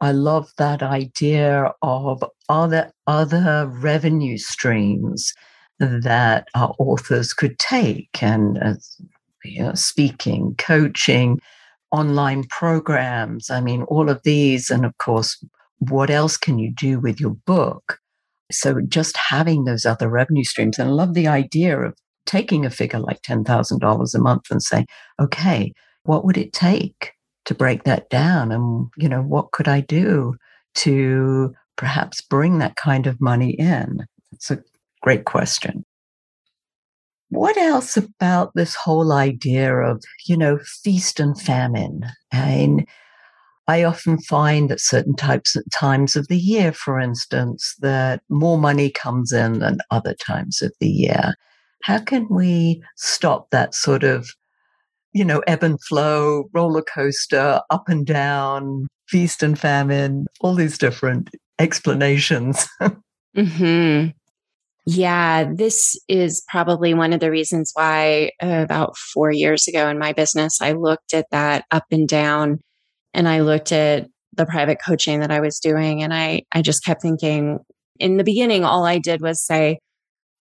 I 0.00 0.12
love 0.12 0.52
that 0.58 0.82
idea 0.82 1.72
of 1.82 2.24
are 2.48 2.68
there 2.68 2.92
other 3.06 3.70
revenue 3.72 4.36
streams 4.36 5.32
that 5.78 6.48
our 6.54 6.74
authors 6.78 7.32
could 7.32 7.58
take? 7.58 8.22
And 8.22 8.58
uh, 8.58 9.74
speaking 9.74 10.54
coaching 10.58 11.40
online 11.92 12.44
programs. 12.44 13.50
I 13.50 13.60
mean, 13.60 13.82
all 13.84 14.10
of 14.10 14.20
these. 14.24 14.70
And 14.70 14.84
of 14.84 14.96
course, 14.98 15.42
what 15.78 16.10
else 16.10 16.36
can 16.36 16.58
you 16.58 16.72
do 16.72 16.98
with 16.98 17.20
your 17.20 17.36
book? 17.46 17.98
So 18.50 18.80
just 18.88 19.16
having 19.16 19.64
those 19.64 19.86
other 19.86 20.08
revenue 20.08 20.44
streams. 20.44 20.78
And 20.78 20.88
I 20.88 20.92
love 20.92 21.14
the 21.14 21.28
idea 21.28 21.78
of 21.78 21.94
taking 22.26 22.64
a 22.64 22.70
figure 22.70 23.00
like 23.00 23.22
$10,000 23.22 24.14
a 24.14 24.18
month 24.18 24.42
and 24.50 24.62
saying, 24.62 24.86
okay, 25.20 25.72
what 26.04 26.24
would 26.24 26.36
it 26.36 26.52
take 26.52 27.12
to 27.44 27.54
break 27.54 27.84
that 27.84 28.08
down? 28.10 28.52
And, 28.52 28.88
you 28.96 29.08
know, 29.08 29.22
what 29.22 29.52
could 29.52 29.68
I 29.68 29.80
do 29.80 30.36
to 30.76 31.54
perhaps 31.76 32.20
bring 32.20 32.58
that 32.58 32.76
kind 32.76 33.06
of 33.06 33.20
money 33.20 33.50
in? 33.52 34.06
It's 34.32 34.50
a 34.50 34.62
great 35.02 35.24
question. 35.24 35.84
What 37.32 37.56
else 37.56 37.96
about 37.96 38.52
this 38.54 38.74
whole 38.74 39.10
idea 39.10 39.74
of, 39.74 40.04
you 40.26 40.36
know, 40.36 40.58
feast 40.84 41.18
and 41.18 41.40
famine? 41.40 42.04
And 42.30 42.86
I 43.66 43.84
often 43.84 44.18
find 44.20 44.70
at 44.70 44.80
certain 44.80 45.16
types 45.16 45.56
of 45.56 45.64
times 45.72 46.14
of 46.14 46.28
the 46.28 46.36
year, 46.36 46.72
for 46.72 47.00
instance, 47.00 47.74
that 47.80 48.20
more 48.28 48.58
money 48.58 48.90
comes 48.90 49.32
in 49.32 49.60
than 49.60 49.78
other 49.90 50.14
times 50.14 50.60
of 50.60 50.74
the 50.78 50.88
year. 50.90 51.34
How 51.84 52.00
can 52.00 52.26
we 52.28 52.82
stop 52.96 53.48
that 53.50 53.74
sort 53.74 54.04
of, 54.04 54.28
you 55.14 55.24
know, 55.24 55.42
ebb 55.46 55.62
and 55.62 55.82
flow, 55.84 56.50
roller 56.52 56.82
coaster, 56.82 57.62
up 57.70 57.88
and 57.88 58.04
down, 58.06 58.88
feast 59.08 59.42
and 59.42 59.58
famine, 59.58 60.26
all 60.42 60.54
these 60.54 60.76
different 60.76 61.30
explanations? 61.58 62.68
hmm 63.34 64.08
yeah, 64.84 65.44
this 65.54 65.96
is 66.08 66.42
probably 66.48 66.92
one 66.92 67.12
of 67.12 67.20
the 67.20 67.30
reasons 67.30 67.70
why 67.74 68.30
uh, 68.42 68.62
about 68.64 68.96
four 68.96 69.30
years 69.30 69.68
ago 69.68 69.88
in 69.88 69.98
my 69.98 70.12
business, 70.12 70.60
I 70.60 70.72
looked 70.72 71.14
at 71.14 71.26
that 71.30 71.64
up 71.70 71.84
and 71.92 72.08
down 72.08 72.58
and 73.14 73.28
I 73.28 73.40
looked 73.40 73.70
at 73.70 74.08
the 74.34 74.46
private 74.46 74.78
coaching 74.84 75.20
that 75.20 75.30
I 75.30 75.40
was 75.40 75.60
doing. 75.60 76.02
And 76.02 76.12
I, 76.12 76.42
I 76.50 76.62
just 76.62 76.84
kept 76.84 77.02
thinking 77.02 77.58
in 78.00 78.16
the 78.16 78.24
beginning, 78.24 78.64
all 78.64 78.84
I 78.84 78.98
did 78.98 79.20
was 79.20 79.44
say, 79.44 79.78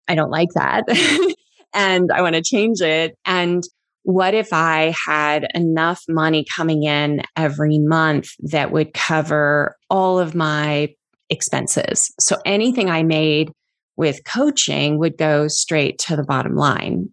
I 0.08 0.14
don't 0.14 0.30
like 0.30 0.50
that 0.54 0.84
and 1.74 2.10
I 2.12 2.20
want 2.20 2.34
to 2.34 2.42
change 2.42 2.80
it. 2.80 3.16
And 3.24 3.62
what 4.02 4.34
if 4.34 4.52
I 4.52 4.94
had 5.06 5.46
enough 5.54 6.02
money 6.08 6.44
coming 6.54 6.84
in 6.84 7.22
every 7.36 7.78
month 7.78 8.28
that 8.50 8.70
would 8.70 8.92
cover 8.92 9.76
all 9.88 10.18
of 10.18 10.34
my 10.34 10.94
expenses? 11.30 12.12
So 12.20 12.36
anything 12.44 12.90
I 12.90 13.02
made 13.02 13.50
with 13.96 14.24
coaching 14.24 14.98
would 14.98 15.16
go 15.16 15.48
straight 15.48 15.98
to 16.00 16.16
the 16.16 16.24
bottom 16.24 16.54
line. 16.54 17.08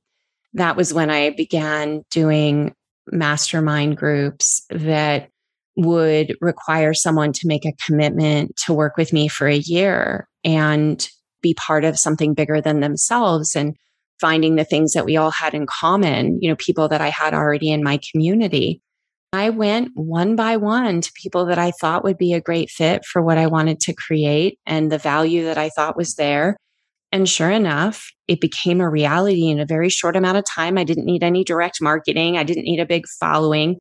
That 0.53 0.75
was 0.75 0.93
when 0.93 1.09
I 1.09 1.31
began 1.31 2.03
doing 2.11 2.73
mastermind 3.11 3.97
groups 3.97 4.63
that 4.69 5.29
would 5.75 6.35
require 6.39 6.93
someone 6.93 7.33
to 7.33 7.47
make 7.47 7.65
a 7.65 7.73
commitment 7.85 8.55
to 8.65 8.73
work 8.73 8.95
with 8.97 9.11
me 9.11 9.27
for 9.27 9.47
a 9.47 9.57
year 9.57 10.27
and 10.43 11.07
be 11.41 11.53
part 11.55 11.83
of 11.83 11.99
something 11.99 12.33
bigger 12.33 12.61
than 12.61 12.79
themselves 12.79 13.55
and 13.55 13.75
finding 14.21 14.55
the 14.55 14.63
things 14.63 14.93
that 14.93 15.05
we 15.05 15.17
all 15.17 15.31
had 15.31 15.53
in 15.53 15.65
common, 15.65 16.37
you 16.41 16.49
know, 16.49 16.55
people 16.55 16.87
that 16.87 17.01
I 17.01 17.09
had 17.09 17.33
already 17.33 17.71
in 17.71 17.83
my 17.83 17.99
community. 18.11 18.81
I 19.33 19.49
went 19.49 19.89
one 19.95 20.35
by 20.35 20.57
one 20.57 21.01
to 21.01 21.11
people 21.21 21.45
that 21.47 21.57
I 21.57 21.71
thought 21.71 22.03
would 22.03 22.19
be 22.19 22.33
a 22.33 22.41
great 22.41 22.69
fit 22.69 23.03
for 23.03 23.21
what 23.21 23.39
I 23.39 23.47
wanted 23.47 23.79
to 23.81 23.93
create 23.93 24.59
and 24.65 24.91
the 24.91 24.99
value 24.99 25.43
that 25.45 25.57
I 25.57 25.69
thought 25.69 25.97
was 25.97 26.15
there. 26.15 26.55
And 27.13 27.29
sure 27.29 27.51
enough, 27.51 28.11
it 28.27 28.41
became 28.41 28.81
a 28.81 28.89
reality 28.89 29.47
in 29.47 29.59
a 29.59 29.67
very 29.67 29.89
short 29.89 30.15
amount 30.15 30.39
of 30.39 30.45
time. 30.45 30.79
I 30.79 30.83
didn't 30.83 31.05
need 31.05 31.23
any 31.23 31.43
direct 31.43 31.79
marketing. 31.79 32.37
I 32.37 32.43
didn't 32.43 32.63
need 32.63 32.79
a 32.79 32.87
big 32.87 33.05
following. 33.19 33.77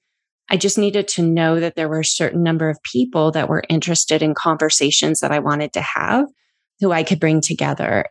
I 0.50 0.58
just 0.58 0.76
needed 0.76 1.08
to 1.08 1.22
know 1.22 1.58
that 1.58 1.74
there 1.74 1.88
were 1.88 2.00
a 2.00 2.04
certain 2.04 2.42
number 2.42 2.68
of 2.68 2.78
people 2.82 3.30
that 3.30 3.48
were 3.48 3.64
interested 3.70 4.20
in 4.20 4.34
conversations 4.34 5.20
that 5.20 5.32
I 5.32 5.38
wanted 5.38 5.72
to 5.72 5.80
have 5.80 6.26
who 6.80 6.92
I 6.92 7.04
could 7.04 7.20
bring 7.20 7.40
together. 7.40 8.04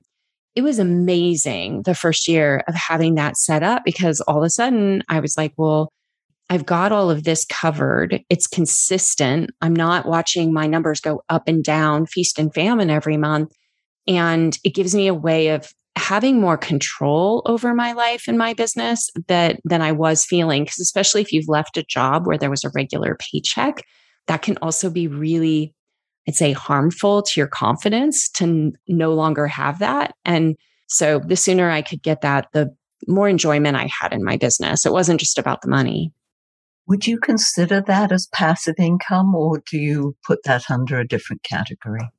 It 0.55 0.63
was 0.63 0.79
amazing 0.79 1.83
the 1.83 1.93
first 1.93 2.27
year 2.27 2.63
of 2.67 2.73
having 2.73 3.13
that 3.15 3.37
set 3.37 3.61
up 3.61 3.83
because 3.85 4.21
all 4.21 4.39
of 4.39 4.43
a 4.43 4.49
sudden 4.49 5.03
I 5.07 5.19
was 5.19 5.37
like, 5.37 5.53
well, 5.55 5.89
I've 6.49 6.65
got 6.65 6.91
all 6.91 7.11
of 7.11 7.25
this 7.25 7.45
covered. 7.45 8.23
It's 8.29 8.47
consistent. 8.47 9.51
I'm 9.61 9.75
not 9.75 10.07
watching 10.07 10.51
my 10.51 10.65
numbers 10.65 10.99
go 10.99 11.21
up 11.29 11.43
and 11.47 11.63
down, 11.63 12.07
feast 12.07 12.39
and 12.39 12.51
famine 12.51 12.89
every 12.89 13.17
month. 13.17 13.53
And 14.17 14.57
it 14.63 14.73
gives 14.75 14.93
me 14.93 15.07
a 15.07 15.13
way 15.13 15.49
of 15.49 15.73
having 15.95 16.39
more 16.39 16.57
control 16.57 17.41
over 17.45 17.73
my 17.73 17.93
life 17.93 18.23
and 18.27 18.37
my 18.37 18.53
business 18.53 19.09
that 19.27 19.59
than 19.63 19.81
I 19.81 19.91
was 19.91 20.25
feeling. 20.25 20.65
Cause 20.65 20.79
especially 20.79 21.21
if 21.21 21.31
you've 21.31 21.47
left 21.47 21.77
a 21.77 21.83
job 21.83 22.25
where 22.25 22.37
there 22.37 22.49
was 22.49 22.63
a 22.63 22.71
regular 22.73 23.17
paycheck, 23.19 23.83
that 24.27 24.41
can 24.41 24.57
also 24.61 24.89
be 24.89 25.07
really, 25.07 25.73
I'd 26.27 26.35
say 26.35 26.53
harmful 26.53 27.21
to 27.23 27.39
your 27.39 27.47
confidence 27.47 28.29
to 28.31 28.43
n- 28.43 28.73
no 28.87 29.13
longer 29.13 29.47
have 29.47 29.79
that. 29.79 30.15
And 30.25 30.55
so 30.87 31.19
the 31.19 31.35
sooner 31.35 31.69
I 31.69 31.81
could 31.81 32.01
get 32.01 32.21
that, 32.21 32.47
the 32.53 32.75
more 33.07 33.29
enjoyment 33.29 33.77
I 33.77 33.89
had 34.01 34.13
in 34.13 34.23
my 34.23 34.37
business. 34.37 34.85
It 34.85 34.91
wasn't 34.91 35.19
just 35.19 35.37
about 35.37 35.61
the 35.61 35.69
money. 35.69 36.11
Would 36.87 37.07
you 37.07 37.19
consider 37.19 37.81
that 37.81 38.11
as 38.11 38.27
passive 38.33 38.75
income 38.77 39.33
or 39.35 39.61
do 39.69 39.77
you 39.77 40.15
put 40.25 40.43
that 40.43 40.69
under 40.69 40.99
a 40.99 41.07
different 41.07 41.43
category? 41.43 42.09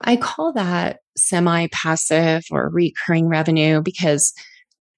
I 0.00 0.16
call 0.16 0.52
that 0.52 0.98
semi 1.16 1.68
passive 1.72 2.44
or 2.50 2.68
recurring 2.70 3.28
revenue 3.28 3.80
because 3.80 4.32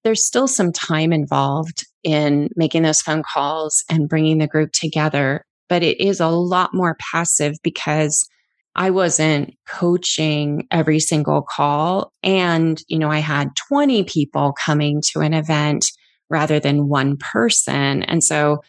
there's 0.03 0.25
still 0.25 0.47
some 0.47 0.71
time 0.71 1.11
involved 1.11 1.85
in 2.03 2.49
making 2.55 2.83
those 2.83 3.01
phone 3.01 3.23
calls 3.23 3.83
and 3.89 4.09
bringing 4.09 4.37
the 4.37 4.47
group 4.47 4.71
together. 4.71 5.43
But 5.69 5.83
it 5.83 5.99
is 5.99 6.19
a 6.19 6.29
lot 6.29 6.73
more 6.73 6.95
passive 7.11 7.55
because 7.63 8.27
I 8.75 8.91
wasn't 8.91 9.55
coaching 9.67 10.67
every 10.71 10.99
single 10.99 11.41
call. 11.41 12.13
And, 12.21 12.81
you 12.87 12.99
know, 12.99 13.09
I 13.09 13.19
had 13.19 13.49
20 13.67 14.03
people 14.03 14.53
coming 14.53 15.01
to 15.11 15.21
an 15.21 15.33
event 15.33 15.91
rather 16.29 16.59
than 16.59 16.87
one 16.87 17.17
person. 17.17 18.03
And 18.03 18.23
so, 18.23 18.59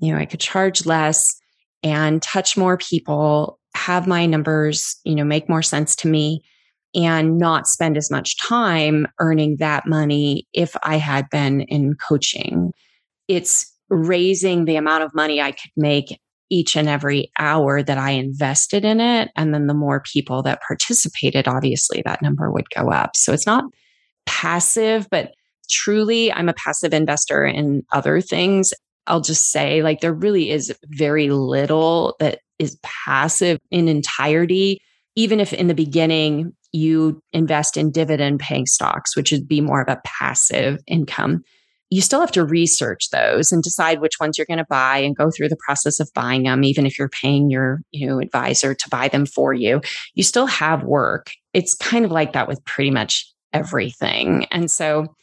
you 0.00 0.12
know, 0.12 0.18
I 0.18 0.24
could 0.24 0.40
charge 0.40 0.86
less 0.86 1.38
and 1.82 2.22
touch 2.22 2.56
more 2.56 2.78
people 2.78 3.60
have 3.78 4.06
my 4.06 4.26
numbers, 4.26 4.96
you 5.04 5.14
know, 5.14 5.24
make 5.24 5.48
more 5.48 5.62
sense 5.62 5.96
to 5.96 6.08
me 6.08 6.42
and 6.94 7.38
not 7.38 7.66
spend 7.66 7.96
as 7.96 8.10
much 8.10 8.36
time 8.38 9.06
earning 9.20 9.56
that 9.58 9.86
money 9.86 10.46
if 10.52 10.74
I 10.82 10.96
had 10.96 11.30
been 11.30 11.62
in 11.62 11.94
coaching. 11.94 12.72
It's 13.28 13.72
raising 13.88 14.64
the 14.64 14.76
amount 14.76 15.04
of 15.04 15.14
money 15.14 15.40
I 15.40 15.52
could 15.52 15.70
make 15.76 16.18
each 16.50 16.76
and 16.76 16.88
every 16.88 17.30
hour 17.38 17.82
that 17.82 17.98
I 17.98 18.10
invested 18.12 18.84
in 18.84 19.00
it. 19.00 19.30
And 19.36 19.52
then 19.52 19.66
the 19.66 19.74
more 19.74 20.02
people 20.12 20.42
that 20.42 20.62
participated, 20.66 21.46
obviously 21.46 22.02
that 22.04 22.22
number 22.22 22.50
would 22.50 22.70
go 22.70 22.90
up. 22.90 23.16
So 23.16 23.32
it's 23.32 23.46
not 23.46 23.64
passive, 24.26 25.08
but 25.10 25.32
truly 25.70 26.32
I'm 26.32 26.48
a 26.48 26.54
passive 26.54 26.94
investor 26.94 27.44
in 27.44 27.84
other 27.92 28.20
things. 28.20 28.72
I'll 29.06 29.20
just 29.20 29.50
say 29.50 29.82
like 29.82 30.00
there 30.00 30.12
really 30.12 30.50
is 30.50 30.74
very 30.84 31.28
little 31.28 32.16
that 32.18 32.40
is 32.58 32.78
passive 32.82 33.58
in 33.70 33.88
entirety, 33.88 34.80
even 35.16 35.40
if 35.40 35.52
in 35.52 35.68
the 35.68 35.74
beginning 35.74 36.52
you 36.72 37.22
invest 37.32 37.76
in 37.76 37.90
dividend 37.90 38.40
paying 38.40 38.66
stocks, 38.66 39.16
which 39.16 39.32
would 39.32 39.48
be 39.48 39.60
more 39.60 39.80
of 39.80 39.88
a 39.88 40.00
passive 40.04 40.78
income. 40.86 41.42
you 41.90 42.02
still 42.02 42.20
have 42.20 42.32
to 42.32 42.44
research 42.44 43.08
those 43.10 43.50
and 43.50 43.62
decide 43.62 44.02
which 44.02 44.20
ones 44.20 44.36
you're 44.36 44.46
going 44.46 44.58
to 44.58 44.66
buy 44.68 44.98
and 44.98 45.16
go 45.16 45.30
through 45.30 45.48
the 45.48 45.56
process 45.64 45.98
of 46.00 46.10
buying 46.14 46.42
them 46.42 46.62
even 46.62 46.84
if 46.84 46.98
you're 46.98 47.08
paying 47.08 47.48
your 47.48 47.80
you 47.92 48.06
know 48.06 48.20
advisor 48.20 48.74
to 48.74 48.90
buy 48.90 49.08
them 49.08 49.24
for 49.24 49.54
you. 49.54 49.80
You 50.14 50.22
still 50.22 50.46
have 50.46 50.84
work. 50.84 51.30
It's 51.54 51.74
kind 51.74 52.04
of 52.04 52.10
like 52.10 52.34
that 52.34 52.46
with 52.46 52.62
pretty 52.66 52.90
much 52.90 53.32
everything. 53.52 54.46
And 54.50 54.70
so 54.70 55.14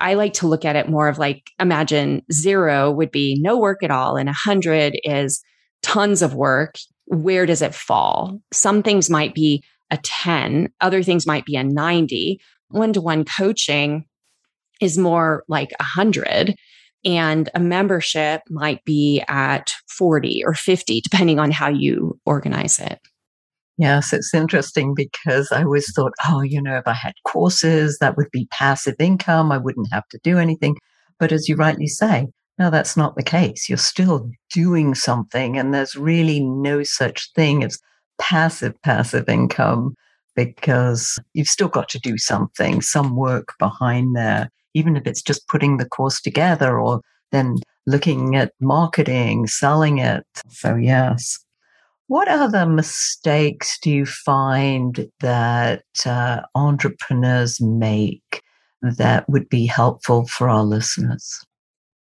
i 0.00 0.14
like 0.14 0.32
to 0.32 0.46
look 0.46 0.64
at 0.64 0.76
it 0.76 0.88
more 0.88 1.08
of 1.08 1.18
like 1.18 1.50
imagine 1.58 2.22
zero 2.32 2.90
would 2.90 3.10
be 3.10 3.36
no 3.40 3.58
work 3.58 3.82
at 3.82 3.90
all 3.90 4.16
and 4.16 4.28
100 4.28 4.98
is 5.02 5.42
tons 5.82 6.22
of 6.22 6.34
work 6.34 6.76
where 7.06 7.46
does 7.46 7.62
it 7.62 7.74
fall 7.74 8.28
mm-hmm. 8.28 8.36
some 8.52 8.82
things 8.82 9.08
might 9.10 9.34
be 9.34 9.62
a 9.90 9.98
10 10.02 10.68
other 10.80 11.02
things 11.02 11.26
might 11.26 11.44
be 11.44 11.56
a 11.56 11.64
90 11.64 12.40
one-to-one 12.68 13.24
coaching 13.24 14.04
is 14.80 14.98
more 14.98 15.44
like 15.48 15.70
a 15.80 15.84
hundred 15.84 16.54
and 17.04 17.48
a 17.54 17.60
membership 17.60 18.42
might 18.50 18.84
be 18.84 19.22
at 19.28 19.74
40 19.88 20.42
or 20.44 20.54
50 20.54 21.00
depending 21.00 21.38
on 21.38 21.50
how 21.50 21.68
you 21.68 22.18
organize 22.26 22.78
it 22.78 22.98
Yes, 23.78 24.12
it's 24.12 24.34
interesting 24.34 24.92
because 24.92 25.52
I 25.52 25.62
always 25.62 25.92
thought, 25.94 26.12
oh, 26.26 26.40
you 26.40 26.60
know, 26.60 26.76
if 26.78 26.88
I 26.88 26.94
had 26.94 27.12
courses, 27.24 27.96
that 28.00 28.16
would 28.16 28.28
be 28.32 28.48
passive 28.50 28.96
income. 28.98 29.52
I 29.52 29.58
wouldn't 29.58 29.92
have 29.92 30.06
to 30.08 30.18
do 30.24 30.36
anything. 30.36 30.76
But 31.20 31.30
as 31.30 31.48
you 31.48 31.54
rightly 31.54 31.86
say, 31.86 32.26
no, 32.58 32.70
that's 32.70 32.96
not 32.96 33.16
the 33.16 33.22
case. 33.22 33.68
You're 33.68 33.78
still 33.78 34.30
doing 34.52 34.94
something, 34.94 35.58
and 35.58 35.72
there's 35.72 35.96
really 35.96 36.40
no 36.40 36.82
such 36.82 37.32
thing 37.34 37.62
as 37.64 37.78
passive, 38.18 38.80
passive 38.82 39.28
income 39.28 39.94
because 40.34 41.18
you've 41.34 41.48
still 41.48 41.68
got 41.68 41.88
to 41.90 41.98
do 41.98 42.16
something, 42.16 42.80
some 42.80 43.16
work 43.16 43.54
behind 43.58 44.14
there 44.14 44.50
even 44.74 44.96
if 44.96 45.06
it's 45.06 45.22
just 45.22 45.48
putting 45.48 45.76
the 45.76 45.88
course 45.88 46.20
together 46.20 46.78
or 46.78 47.00
then 47.32 47.56
looking 47.86 48.36
at 48.36 48.52
marketing, 48.60 49.46
selling 49.46 49.98
it. 49.98 50.24
So, 50.48 50.76
yes. 50.76 51.38
What 52.06 52.28
other 52.28 52.64
mistakes 52.64 53.78
do 53.80 53.90
you 53.90 54.06
find 54.06 55.10
that 55.20 55.82
uh, 56.06 56.40
entrepreneurs 56.54 57.60
make 57.60 58.42
that 58.82 59.28
would 59.28 59.48
be 59.48 59.66
helpful 59.66 60.26
for 60.26 60.48
our 60.48 60.64
listeners? 60.64 61.44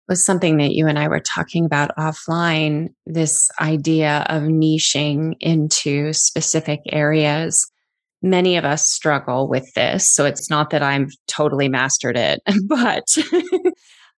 Was 0.09 0.25
something 0.25 0.59
that 0.59 0.73
you 0.73 0.87
and 0.87 0.99
I 0.99 1.09
were 1.09 1.21
talking 1.21 1.65
about 1.65 1.97
offline 1.97 2.89
this 3.07 3.51
idea 3.61 4.25
of 4.29 4.45
niching 4.45 5.35
into 5.41 6.13
specific 6.13 6.81
areas 6.91 7.71
many 8.23 8.57
of 8.57 8.65
us 8.65 8.91
struggle 8.91 9.49
with 9.49 9.73
this. 9.75 10.13
So 10.13 10.25
it's 10.25 10.51
not 10.51 10.71
that 10.71 10.83
I'm 10.83 11.09
totally 11.29 11.69
mastered 11.69 12.17
it, 12.17 12.41
but 12.67 13.07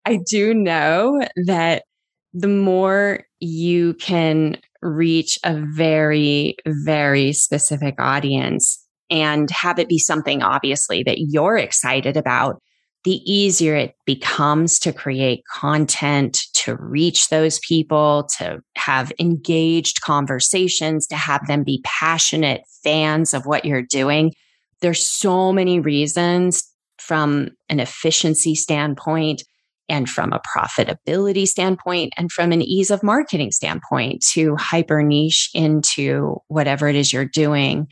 I 0.04 0.18
do 0.28 0.54
know 0.54 1.20
that 1.46 1.84
the 2.32 2.48
more 2.48 3.24
you 3.40 3.94
can 3.94 4.58
reach 4.82 5.38
a 5.44 5.60
very, 5.74 6.56
very 6.66 7.32
specific 7.32 7.94
audience 7.98 8.84
and 9.10 9.50
have 9.50 9.78
it 9.78 9.88
be 9.88 9.98
something 9.98 10.42
obviously 10.42 11.02
that 11.02 11.18
you're 11.18 11.56
excited 11.56 12.16
about, 12.16 12.60
the 13.04 13.22
easier 13.30 13.74
it 13.74 13.94
becomes 14.06 14.78
to 14.80 14.92
create 14.92 15.44
content, 15.50 16.40
to 16.54 16.76
reach 16.76 17.28
those 17.28 17.60
people, 17.60 18.28
to 18.38 18.60
have 18.76 19.12
engaged 19.20 20.00
conversations, 20.00 21.06
to 21.06 21.16
have 21.16 21.46
them 21.46 21.62
be 21.62 21.80
passionate 21.84 22.62
fans 22.82 23.32
of 23.34 23.46
what 23.46 23.64
you're 23.64 23.82
doing. 23.82 24.32
There's 24.80 25.06
so 25.06 25.52
many 25.52 25.80
reasons 25.80 26.64
from 26.98 27.50
an 27.68 27.80
efficiency 27.80 28.54
standpoint 28.54 29.44
and 29.88 30.10
from 30.10 30.32
a 30.32 30.40
profitability 30.40 31.46
standpoint 31.46 32.12
and 32.16 32.30
from 32.30 32.52
an 32.52 32.62
ease 32.62 32.90
of 32.90 33.02
marketing 33.02 33.52
standpoint 33.52 34.22
to 34.32 34.54
hyper 34.56 35.02
niche 35.02 35.50
into 35.54 36.36
whatever 36.48 36.88
it 36.88 36.96
is 36.96 37.12
you're 37.12 37.24
doing. 37.24 37.88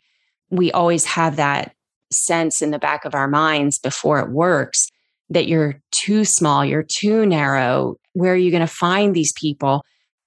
We 0.49 0.71
always 0.71 1.05
have 1.05 1.37
that 1.37 1.73
sense 2.11 2.61
in 2.61 2.71
the 2.71 2.79
back 2.79 3.05
of 3.05 3.15
our 3.15 3.27
minds 3.27 3.79
before 3.79 4.19
it 4.19 4.29
works 4.29 4.89
that 5.29 5.47
you're 5.47 5.81
too 5.91 6.25
small, 6.25 6.63
you're 6.63 6.85
too 6.87 7.25
narrow. 7.25 7.95
Where 8.13 8.33
are 8.33 8.37
you 8.37 8.51
going 8.51 8.61
to 8.61 8.67
find 8.67 9.15
these 9.15 9.33
people? 9.33 9.83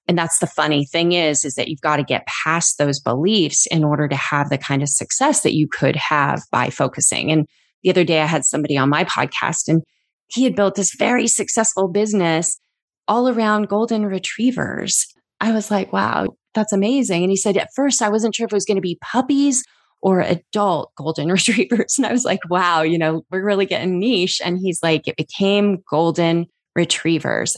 And 0.07 0.17
that's 0.17 0.39
the 0.39 0.47
funny 0.47 0.85
thing 0.85 1.13
is, 1.13 1.45
is 1.45 1.55
that 1.55 1.67
you've 1.67 1.81
got 1.81 1.97
to 1.97 2.03
get 2.03 2.27
past 2.27 2.77
those 2.77 2.99
beliefs 2.99 3.65
in 3.67 3.83
order 3.83 4.07
to 4.07 4.15
have 4.15 4.49
the 4.49 4.57
kind 4.57 4.81
of 4.81 4.89
success 4.89 5.41
that 5.41 5.53
you 5.53 5.67
could 5.67 5.95
have 5.95 6.41
by 6.51 6.69
focusing. 6.69 7.31
And 7.31 7.47
the 7.83 7.89
other 7.89 8.03
day 8.03 8.21
I 8.21 8.25
had 8.25 8.45
somebody 8.45 8.77
on 8.77 8.89
my 8.89 9.03
podcast 9.03 9.67
and 9.67 9.83
he 10.27 10.43
had 10.43 10.55
built 10.55 10.75
this 10.75 10.95
very 10.97 11.27
successful 11.27 11.87
business 11.87 12.59
all 13.07 13.27
around 13.27 13.69
golden 13.69 14.05
retrievers. 14.05 15.05
I 15.39 15.51
was 15.51 15.71
like, 15.71 15.91
wow, 15.91 16.27
that's 16.53 16.73
amazing. 16.73 17.23
And 17.23 17.31
he 17.31 17.37
said, 17.37 17.57
at 17.57 17.69
first 17.75 18.01
I 18.01 18.09
wasn't 18.09 18.35
sure 18.35 18.45
if 18.45 18.51
it 18.51 18.55
was 18.55 18.65
going 18.65 18.77
to 18.77 18.81
be 18.81 18.99
puppies 19.01 19.63
or 20.01 20.21
adult 20.21 20.93
golden 20.95 21.27
retrievers. 21.31 21.97
And 21.97 22.05
I 22.05 22.11
was 22.11 22.25
like, 22.25 22.39
wow, 22.49 22.81
you 22.81 22.97
know, 22.97 23.23
we're 23.31 23.43
really 23.43 23.65
getting 23.65 23.99
niche. 23.99 24.41
And 24.43 24.59
he's 24.59 24.81
like, 24.81 25.07
it 25.07 25.17
became 25.17 25.83
golden 25.89 26.47
retrievers. 26.75 27.57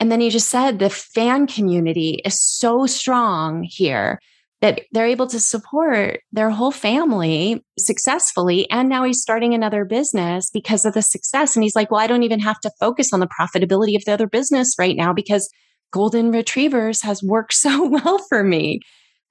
And 0.00 0.10
then 0.10 0.20
he 0.20 0.30
just 0.30 0.48
said 0.48 0.78
the 0.78 0.90
fan 0.90 1.46
community 1.46 2.20
is 2.24 2.40
so 2.40 2.86
strong 2.86 3.62
here 3.62 4.18
that 4.60 4.82
they're 4.92 5.06
able 5.06 5.26
to 5.26 5.40
support 5.40 6.20
their 6.32 6.50
whole 6.50 6.70
family 6.70 7.64
successfully. 7.78 8.70
And 8.70 8.88
now 8.88 9.02
he's 9.04 9.20
starting 9.20 9.54
another 9.54 9.84
business 9.84 10.50
because 10.50 10.84
of 10.84 10.94
the 10.94 11.02
success. 11.02 11.56
And 11.56 11.64
he's 11.64 11.74
like, 11.74 11.90
well, 11.90 12.00
I 12.00 12.06
don't 12.06 12.22
even 12.22 12.40
have 12.40 12.60
to 12.60 12.70
focus 12.78 13.12
on 13.12 13.20
the 13.20 13.28
profitability 13.28 13.96
of 13.96 14.04
the 14.04 14.12
other 14.12 14.28
business 14.28 14.74
right 14.78 14.96
now 14.96 15.12
because 15.12 15.50
golden 15.92 16.30
retrievers 16.30 17.02
has 17.02 17.22
worked 17.22 17.54
so 17.54 17.86
well 17.86 18.18
for 18.28 18.44
me. 18.44 18.80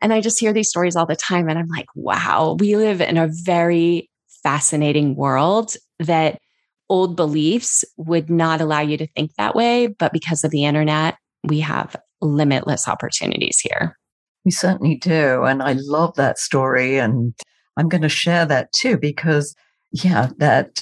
And 0.02 0.12
I 0.14 0.22
just 0.22 0.40
hear 0.40 0.54
these 0.54 0.70
stories 0.70 0.96
all 0.96 1.06
the 1.06 1.16
time. 1.16 1.48
And 1.48 1.60
I'm 1.60 1.68
like, 1.68 1.88
wow, 1.96 2.58
we 2.60 2.76
live 2.76 3.02
in 3.02 3.18
a 3.18 3.30
very 3.44 4.10
fascinating 4.44 5.16
world 5.16 5.76
that 6.00 6.40
old 6.90 7.16
beliefs 7.16 7.86
would 7.98 8.30
not 8.30 8.60
allow 8.60 8.82
you 8.82 8.98
to 8.98 9.08
think 9.08 9.32
that 9.38 9.56
way. 9.56 9.88
But 9.88 10.12
because 10.12 10.44
of 10.44 10.52
the 10.52 10.66
internet, 10.66 11.18
we 11.44 11.60
have 11.60 11.96
limitless 12.22 12.88
opportunities 12.88 13.60
here. 13.60 13.98
We 14.44 14.52
certainly 14.52 14.96
do. 14.96 15.44
And 15.44 15.62
I 15.62 15.74
love 15.74 16.16
that 16.16 16.40
story. 16.40 16.98
And 16.98 17.34
I'm 17.78 17.88
going 17.88 18.02
to 18.02 18.10
share 18.10 18.46
that 18.48 18.72
too, 18.74 18.98
because, 18.98 19.56
yeah, 19.92 20.30
that 20.38 20.82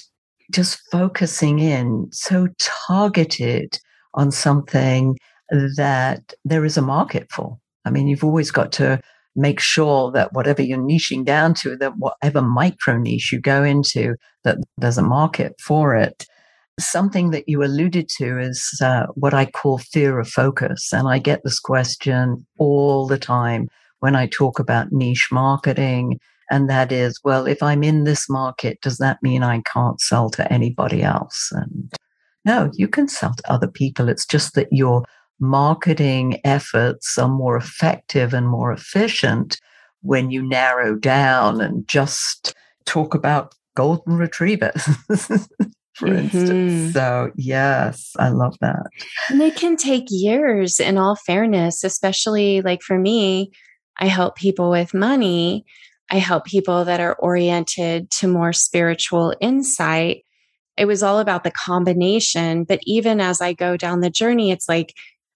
just 0.50 0.80
focusing 0.90 1.58
in 1.58 2.08
so 2.10 2.48
targeted 2.58 3.78
on 4.14 4.30
something 4.30 5.16
that 5.76 6.32
there 6.44 6.64
is 6.64 6.76
a 6.76 6.82
market 6.82 7.30
for. 7.30 7.58
I 7.84 7.90
mean, 7.90 8.08
you've 8.08 8.24
always 8.24 8.50
got 8.50 8.72
to 8.72 9.00
make 9.36 9.60
sure 9.60 10.10
that 10.12 10.32
whatever 10.32 10.62
you're 10.62 10.78
niching 10.78 11.24
down 11.24 11.54
to, 11.54 11.76
that 11.76 11.96
whatever 11.96 12.42
micro 12.42 12.96
niche 12.98 13.32
you 13.32 13.40
go 13.40 13.62
into, 13.62 14.16
that 14.44 14.58
there's 14.76 14.98
a 14.98 15.02
market 15.02 15.54
for 15.60 15.94
it. 15.94 16.26
Something 16.78 17.30
that 17.30 17.48
you 17.48 17.62
alluded 17.62 18.08
to 18.18 18.38
is 18.38 18.80
uh, 18.82 19.06
what 19.14 19.34
I 19.34 19.46
call 19.46 19.78
fear 19.78 20.18
of 20.18 20.28
focus. 20.28 20.92
And 20.92 21.08
I 21.08 21.18
get 21.18 21.42
this 21.44 21.60
question 21.60 22.46
all 22.58 23.06
the 23.06 23.18
time 23.18 23.68
when 24.00 24.16
I 24.16 24.26
talk 24.26 24.58
about 24.58 24.92
niche 24.92 25.28
marketing. 25.30 26.18
And 26.50 26.68
that 26.68 26.90
is, 26.90 27.20
well, 27.22 27.46
if 27.46 27.62
I'm 27.62 27.84
in 27.84 28.04
this 28.04 28.28
market, 28.28 28.80
does 28.80 28.98
that 28.98 29.22
mean 29.22 29.42
I 29.42 29.60
can't 29.72 30.00
sell 30.00 30.30
to 30.30 30.52
anybody 30.52 31.02
else? 31.02 31.52
And 31.52 31.92
no, 32.44 32.70
you 32.74 32.88
can 32.88 33.08
sell 33.08 33.34
to 33.34 33.52
other 33.52 33.68
people. 33.68 34.08
It's 34.08 34.26
just 34.26 34.54
that 34.54 34.68
you're 34.72 35.04
marketing 35.40 36.40
efforts 36.44 37.18
are 37.18 37.28
more 37.28 37.56
effective 37.56 38.34
and 38.34 38.48
more 38.48 38.72
efficient 38.72 39.58
when 40.02 40.30
you 40.30 40.46
narrow 40.46 40.94
down 40.94 41.60
and 41.60 41.86
just 41.88 42.54
talk 42.86 43.14
about 43.14 43.54
golden 43.74 44.16
retrievers. 44.16 44.88
for 46.00 46.08
mm-hmm. 46.08 46.36
instance. 46.36 46.94
So, 46.94 47.30
yes, 47.36 48.12
I 48.18 48.30
love 48.30 48.56
that. 48.60 48.86
And 49.28 49.40
they 49.40 49.50
can 49.50 49.76
take 49.76 50.06
years, 50.08 50.80
in 50.80 50.98
all 50.98 51.14
fairness, 51.14 51.84
especially 51.84 52.62
like 52.62 52.82
for 52.82 52.98
me, 52.98 53.52
I 53.98 54.06
help 54.06 54.36
people 54.36 54.70
with 54.70 54.94
money. 54.94 55.64
I 56.10 56.16
help 56.16 56.44
people 56.46 56.84
that 56.86 57.00
are 57.00 57.14
oriented 57.16 58.10
to 58.12 58.28
more 58.28 58.52
spiritual 58.52 59.34
insight. 59.40 60.24
It 60.76 60.86
was 60.86 61.02
all 61.02 61.18
about 61.18 61.44
the 61.44 61.52
combination. 61.52 62.64
But 62.64 62.80
even 62.84 63.20
as 63.20 63.40
I 63.40 63.52
go 63.52 63.76
down 63.76 64.00
the 64.00 64.10
journey, 64.10 64.50
it's 64.50 64.68
like 64.68 64.94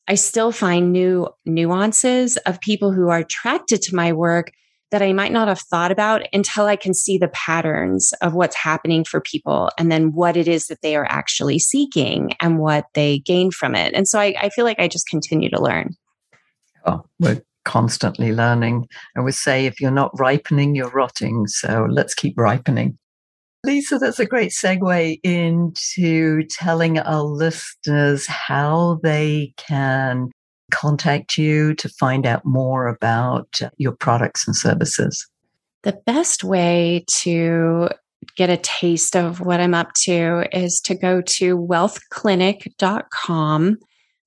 I 0.09 0.17
still 0.17 0.53
find 0.53 0.93
new 0.93 1.29
nuances 1.47 2.37
of 2.39 2.61
people 2.61 2.93
who 2.93 3.09
are 3.09 3.19
attracted 3.19 3.81
to 3.83 3.97
my 3.97 4.13
work 4.13 4.53
that 4.91 5.03
I 5.03 5.13
might 5.13 5.33
not 5.33 5.49
have 5.49 5.61
thought 5.61 5.91
about 5.91 6.23
until 6.33 6.67
I 6.67 6.77
can 6.77 6.95
see 6.95 7.19
the 7.19 7.29
patterns 7.29 8.13
of 8.21 8.35
what's 8.35 8.55
happening 8.55 9.05
for 9.05 9.21
people 9.21 9.71
and 9.79 9.91
then 9.91 10.13
what 10.13 10.37
it 10.37 10.47
is 10.47 10.67
that 10.67 10.83
they 10.83 10.95
are 10.95 11.07
actually 11.09 11.59
seeking 11.59 12.35
and 12.41 12.59
what 12.59 12.87
they 12.95 13.19
gain 13.21 13.51
from 13.51 13.75
it. 13.75 13.93
And 13.95 14.07
so 14.07 14.21
I, 14.21 14.35
I 14.41 14.51
feel 14.51 14.65
like 14.65 14.79
I 14.79 14.87
just 14.87 15.09
continue 15.09 15.51
to 15.51 15.61
learn. 15.61 15.97
Oh, 16.87 17.05
we're 17.19 17.43
constantly 17.65 18.33
learning. 18.33 18.87
I 19.17 19.21
would 19.21 19.35
say 19.35 19.67
if 19.67 19.81
you're 19.81 19.91
not 19.91 20.13
ripening, 20.19 20.75
you're 20.75 20.91
rotting. 20.91 21.47
So 21.49 21.89
let's 21.91 22.15
keep 22.15 22.39
ripening. 22.39 22.99
Leisa, 23.65 23.99
that's 23.99 24.21
a 24.21 24.27
great 24.27 24.51
segue 24.51 25.19
into 25.23 26.43
telling 26.51 26.99
our 26.99 27.23
listeners 27.23 28.27
how 28.27 29.01
they 29.03 29.55
can 29.57 30.31
contact 30.71 31.39
you 31.39 31.73
to 31.75 31.89
find 31.89 32.27
out 32.27 32.45
more 32.45 32.89
about 32.89 33.61
your 33.79 33.93
products 33.93 34.47
and 34.47 34.55
services. 34.55 35.27
The 35.83 35.99
best 36.05 36.45
way 36.45 37.07
to 37.21 37.89
get 38.37 38.51
a 38.51 38.59
taste 38.59 39.17
of 39.17 39.41
what 39.41 39.61
I'm 39.61 39.73
up 39.75 39.95
to 40.03 40.47
is 40.53 40.81
to 40.83 40.95
go 40.95 41.23
to 41.23 41.57
wealthclinic.com 41.57 43.79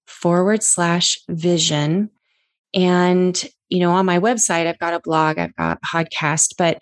forward 0.05 0.63
slash 0.63 1.19
vision. 1.29 2.09
And, 2.73 3.45
you 3.69 3.79
know, 3.79 3.91
on 3.91 4.05
my 4.05 4.19
website, 4.19 4.67
I've 4.67 4.79
got 4.79 4.93
a 4.93 4.99
blog, 4.99 5.37
I've 5.37 5.55
got 5.55 5.77
a 5.77 5.79
podcast, 5.85 6.55
but 6.57 6.81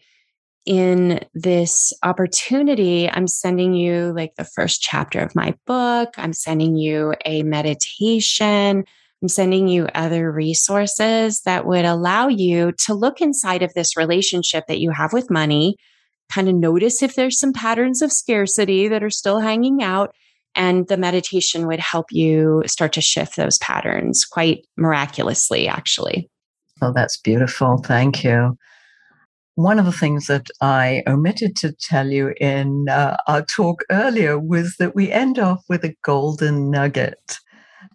in 0.65 1.19
this 1.33 1.93
opportunity, 2.03 3.09
I'm 3.09 3.27
sending 3.27 3.73
you 3.73 4.13
like 4.15 4.35
the 4.35 4.43
first 4.43 4.81
chapter 4.81 5.19
of 5.19 5.35
my 5.35 5.53
book. 5.65 6.15
I'm 6.17 6.33
sending 6.33 6.75
you 6.75 7.13
a 7.23 7.43
meditation. 7.43 8.83
I'm 9.21 9.29
sending 9.29 9.67
you 9.67 9.87
other 9.93 10.31
resources 10.31 11.41
that 11.41 11.65
would 11.65 11.85
allow 11.85 12.27
you 12.27 12.71
to 12.85 12.93
look 12.93 13.21
inside 13.21 13.61
of 13.61 13.73
this 13.73 13.95
relationship 13.95 14.65
that 14.67 14.79
you 14.79 14.91
have 14.91 15.13
with 15.13 15.31
money, 15.31 15.77
kind 16.31 16.49
of 16.49 16.55
notice 16.55 17.01
if 17.01 17.15
there's 17.15 17.39
some 17.39 17.53
patterns 17.53 18.01
of 18.01 18.11
scarcity 18.11 18.87
that 18.87 19.03
are 19.03 19.09
still 19.09 19.39
hanging 19.39 19.83
out. 19.83 20.15
And 20.55 20.87
the 20.87 20.97
meditation 20.97 21.67
would 21.67 21.79
help 21.79 22.11
you 22.11 22.63
start 22.65 22.93
to 22.93 23.01
shift 23.01 23.35
those 23.35 23.57
patterns 23.57 24.25
quite 24.25 24.65
miraculously, 24.77 25.67
actually. 25.67 26.29
Oh, 26.81 26.93
that's 26.93 27.17
beautiful. 27.17 27.77
Thank 27.77 28.23
you. 28.23 28.57
One 29.55 29.79
of 29.79 29.85
the 29.85 29.93
things 29.93 30.27
that 30.27 30.47
I 30.59 31.01
omitted 31.07 31.55
to 31.57 31.73
tell 31.73 32.07
you 32.07 32.33
in 32.41 32.87
uh, 32.89 33.15
our 33.27 33.41
talk 33.41 33.83
earlier 33.89 34.37
was 34.37 34.75
that 34.79 34.95
we 34.95 35.11
end 35.11 35.39
off 35.39 35.63
with 35.69 35.85
a 35.85 35.95
golden 36.03 36.69
nugget, 36.69 37.39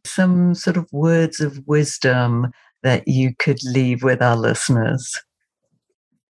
some 0.07 0.55
sort 0.55 0.79
of 0.79 0.88
words 0.90 1.38
of 1.38 1.61
wisdom 1.66 2.51
that 2.83 3.07
you 3.07 3.35
could 3.38 3.59
leave 3.62 4.03
with 4.03 4.23
our 4.23 4.37
listeners. 4.37 5.20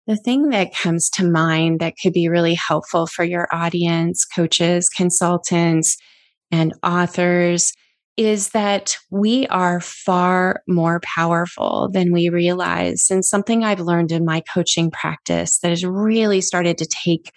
The 0.08 0.16
thing 0.16 0.48
that 0.48 0.74
comes 0.74 1.08
to 1.10 1.24
mind 1.24 1.78
that 1.78 1.94
could 2.02 2.12
be 2.12 2.28
really 2.28 2.54
helpful 2.54 3.06
for 3.06 3.24
your 3.24 3.46
audience, 3.52 4.24
coaches, 4.24 4.88
consultants, 4.88 5.96
and 6.50 6.74
authors 6.82 7.72
is 8.16 8.50
that 8.50 8.96
we 9.10 9.46
are 9.46 9.80
far 9.80 10.62
more 10.68 11.00
powerful 11.02 11.88
than 11.92 12.12
we 12.12 12.28
realize. 12.28 13.06
And 13.10 13.24
something 13.24 13.64
I've 13.64 13.80
learned 13.80 14.12
in 14.12 14.24
my 14.24 14.42
coaching 14.52 14.90
practice 14.90 15.58
that 15.60 15.70
has 15.70 15.84
really 15.84 16.40
started 16.40 16.76
to 16.78 16.86
take 16.86 17.32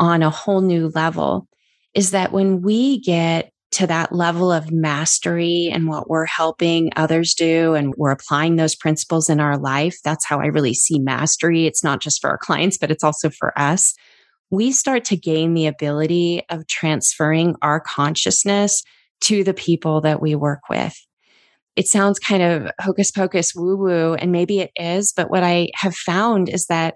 on 0.00 0.22
a 0.22 0.30
whole 0.30 0.60
new 0.60 0.88
level 0.88 1.46
is 1.94 2.10
that 2.10 2.32
when 2.32 2.62
we 2.62 3.00
get 3.00 3.52
to 3.72 3.86
that 3.88 4.12
level 4.12 4.52
of 4.52 4.70
mastery 4.70 5.68
and 5.72 5.88
what 5.88 6.08
we're 6.08 6.26
helping 6.26 6.90
others 6.94 7.34
do 7.34 7.74
and 7.74 7.92
we're 7.96 8.12
applying 8.12 8.56
those 8.56 8.76
principles 8.76 9.28
in 9.28 9.40
our 9.40 9.58
life, 9.58 9.96
that's 10.04 10.24
how 10.24 10.40
I 10.40 10.46
really 10.46 10.74
see 10.74 10.98
mastery. 11.00 11.66
It's 11.66 11.82
not 11.82 12.00
just 12.00 12.20
for 12.20 12.30
our 12.30 12.38
clients, 12.38 12.78
but 12.78 12.90
it's 12.90 13.02
also 13.02 13.30
for 13.30 13.56
us. 13.58 13.94
We 14.50 14.70
start 14.70 15.04
to 15.06 15.16
gain 15.16 15.54
the 15.54 15.66
ability 15.66 16.42
of 16.50 16.68
transferring 16.68 17.56
our 17.62 17.80
consciousness 17.80 18.82
to 19.22 19.44
the 19.44 19.54
people 19.54 20.00
that 20.02 20.20
we 20.20 20.34
work 20.34 20.60
with. 20.68 20.94
It 21.76 21.88
sounds 21.88 22.18
kind 22.18 22.42
of 22.42 22.70
hocus 22.80 23.10
pocus 23.10 23.54
woo 23.54 23.76
woo, 23.76 24.14
and 24.14 24.30
maybe 24.30 24.60
it 24.60 24.70
is, 24.76 25.12
but 25.12 25.30
what 25.30 25.42
I 25.42 25.70
have 25.74 25.94
found 25.94 26.48
is 26.48 26.66
that 26.66 26.94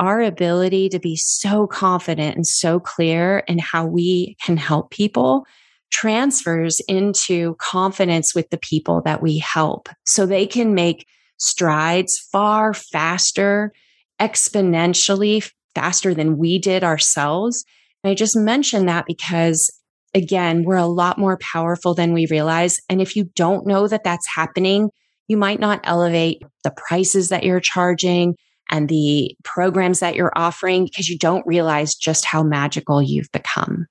our 0.00 0.20
ability 0.20 0.88
to 0.90 0.98
be 0.98 1.16
so 1.16 1.66
confident 1.66 2.36
and 2.36 2.46
so 2.46 2.78
clear 2.78 3.38
in 3.48 3.58
how 3.58 3.84
we 3.84 4.36
can 4.44 4.56
help 4.56 4.90
people 4.90 5.44
transfers 5.90 6.80
into 6.80 7.56
confidence 7.56 8.34
with 8.34 8.50
the 8.50 8.58
people 8.58 9.02
that 9.02 9.22
we 9.22 9.38
help 9.38 9.88
so 10.06 10.26
they 10.26 10.46
can 10.46 10.74
make 10.74 11.06
strides 11.38 12.18
far 12.18 12.74
faster, 12.74 13.72
exponentially 14.20 15.50
faster 15.74 16.14
than 16.14 16.36
we 16.38 16.58
did 16.58 16.84
ourselves. 16.84 17.64
And 18.02 18.10
I 18.10 18.14
just 18.14 18.36
mention 18.36 18.86
that 18.86 19.06
because 19.06 19.70
again, 20.14 20.64
we're 20.64 20.76
a 20.76 20.86
lot 20.86 21.18
more 21.18 21.38
powerful 21.38 21.94
than 21.94 22.12
we 22.12 22.26
realize. 22.26 22.80
And 22.88 23.00
if 23.00 23.16
you 23.16 23.24
don't 23.34 23.66
know 23.66 23.88
that 23.88 24.04
that's 24.04 24.26
happening, 24.34 24.90
you 25.28 25.36
might 25.36 25.60
not 25.60 25.80
elevate 25.84 26.42
the 26.64 26.72
prices 26.88 27.28
that 27.28 27.44
you're 27.44 27.60
charging 27.60 28.34
and 28.70 28.88
the 28.88 29.36
programs 29.44 30.00
that 30.00 30.14
you're 30.14 30.32
offering 30.36 30.84
because 30.84 31.08
you 31.08 31.18
don't 31.18 31.46
realize 31.46 31.94
just 31.94 32.24
how 32.24 32.42
magical 32.42 33.02
you've 33.02 33.30
become. 33.32 33.86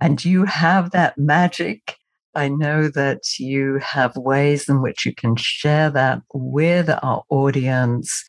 And 0.00 0.24
you 0.24 0.44
have 0.44 0.90
that 0.90 1.16
magic. 1.16 1.96
I 2.34 2.48
know 2.48 2.88
that 2.88 3.22
you 3.38 3.78
have 3.78 4.16
ways 4.16 4.68
in 4.68 4.82
which 4.82 5.06
you 5.06 5.14
can 5.14 5.36
share 5.36 5.90
that 5.90 6.20
with 6.34 6.90
our 6.90 7.24
audience. 7.30 8.24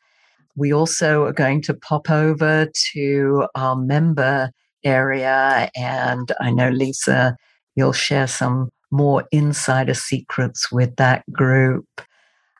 We 0.56 0.72
also 0.72 1.24
are 1.24 1.32
going 1.32 1.62
to 1.62 1.74
pop 1.74 2.10
over 2.10 2.68
to 2.94 3.46
our 3.54 3.76
member 3.76 4.50
area. 4.84 5.70
And 5.76 6.32
I 6.40 6.50
know, 6.50 6.70
Leisa, 6.70 7.36
you'll 7.76 7.92
share 7.92 8.26
some 8.26 8.70
more 8.90 9.24
insider 9.32 9.94
secrets 9.94 10.72
with 10.72 10.96
that 10.96 11.24
group. 11.32 11.86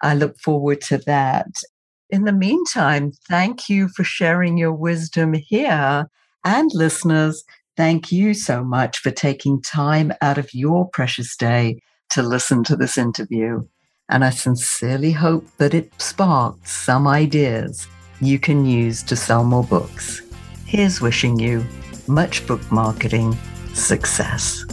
I 0.03 0.15
look 0.15 0.39
forward 0.39 0.81
to 0.83 0.99
that. 0.99 1.49
In 2.11 2.25
the 2.25 2.33
meantime, 2.33 3.13
thank 3.29 3.69
you 3.69 3.89
for 3.89 4.05
sharing 4.05 4.57
your 4.57 4.73
wisdom 4.73 5.35
here. 5.35 6.09
And 6.45 6.71
listeners, 6.73 7.45
thank 7.77 8.13
you 8.13 8.35
so 8.35 8.65
much 8.65 8.99
for 8.99 9.11
taking 9.11 9.61
time 9.61 10.13
out 10.23 10.39
of 10.39 10.55
your 10.55 10.89
precious 10.89 11.37
day 11.37 11.81
to 12.11 12.23
listen 12.23 12.65
to 12.65 12.77
this 12.77 12.97
interview. 12.97 13.67
And 14.09 14.25
I 14.25 14.31
sincerely 14.31 15.13
hope 15.13 15.47
that 15.59 15.75
it 15.75 15.93
sparked 16.01 16.67
some 16.67 17.07
ideas 17.07 17.87
you 18.21 18.39
can 18.39 18.65
use 18.65 19.03
to 19.05 19.17
sell 19.17 19.45
more 19.45 19.65
books. 19.65 20.23
Here's 20.65 21.01
wishing 21.01 21.39
you 21.39 21.65
much 22.09 22.47
book 22.47 22.73
marketing 22.73 23.37
success. 23.75 24.65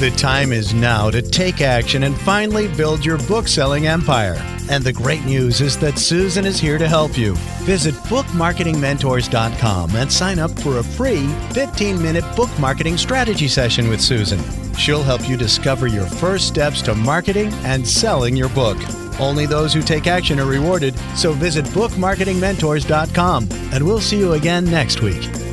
The 0.00 0.10
time 0.16 0.52
is 0.52 0.74
now 0.74 1.10
to 1.10 1.22
take 1.22 1.60
action 1.60 2.02
and 2.02 2.18
finally 2.20 2.68
build 2.68 3.04
your 3.04 3.18
book 3.28 3.46
selling 3.46 3.86
empire. 3.86 4.36
And 4.68 4.82
the 4.82 4.92
great 4.92 5.24
news 5.24 5.60
is 5.60 5.78
that 5.78 5.98
Susan 5.98 6.44
is 6.44 6.58
here 6.58 6.78
to 6.78 6.88
help 6.88 7.16
you. 7.16 7.34
Visit 7.62 7.94
bookmarketingmentors.com 7.94 9.96
and 9.96 10.12
sign 10.12 10.38
up 10.38 10.58
for 10.58 10.78
a 10.78 10.82
free 10.82 11.28
15 11.52 12.02
minute 12.02 12.24
book 12.34 12.50
marketing 12.58 12.96
strategy 12.96 13.46
session 13.46 13.88
with 13.88 14.00
Susan. 14.00 14.40
She'll 14.74 15.02
help 15.02 15.28
you 15.28 15.36
discover 15.36 15.86
your 15.86 16.06
first 16.06 16.48
steps 16.48 16.82
to 16.82 16.94
marketing 16.94 17.52
and 17.62 17.86
selling 17.86 18.36
your 18.36 18.48
book. 18.48 18.78
Only 19.20 19.46
those 19.46 19.72
who 19.72 19.82
take 19.82 20.06
action 20.06 20.40
are 20.40 20.46
rewarded, 20.46 20.98
so 21.14 21.32
visit 21.32 21.64
bookmarketingmentors.com 21.66 23.48
and 23.72 23.84
we'll 23.84 24.00
see 24.00 24.18
you 24.18 24.32
again 24.32 24.64
next 24.64 25.02
week. 25.02 25.43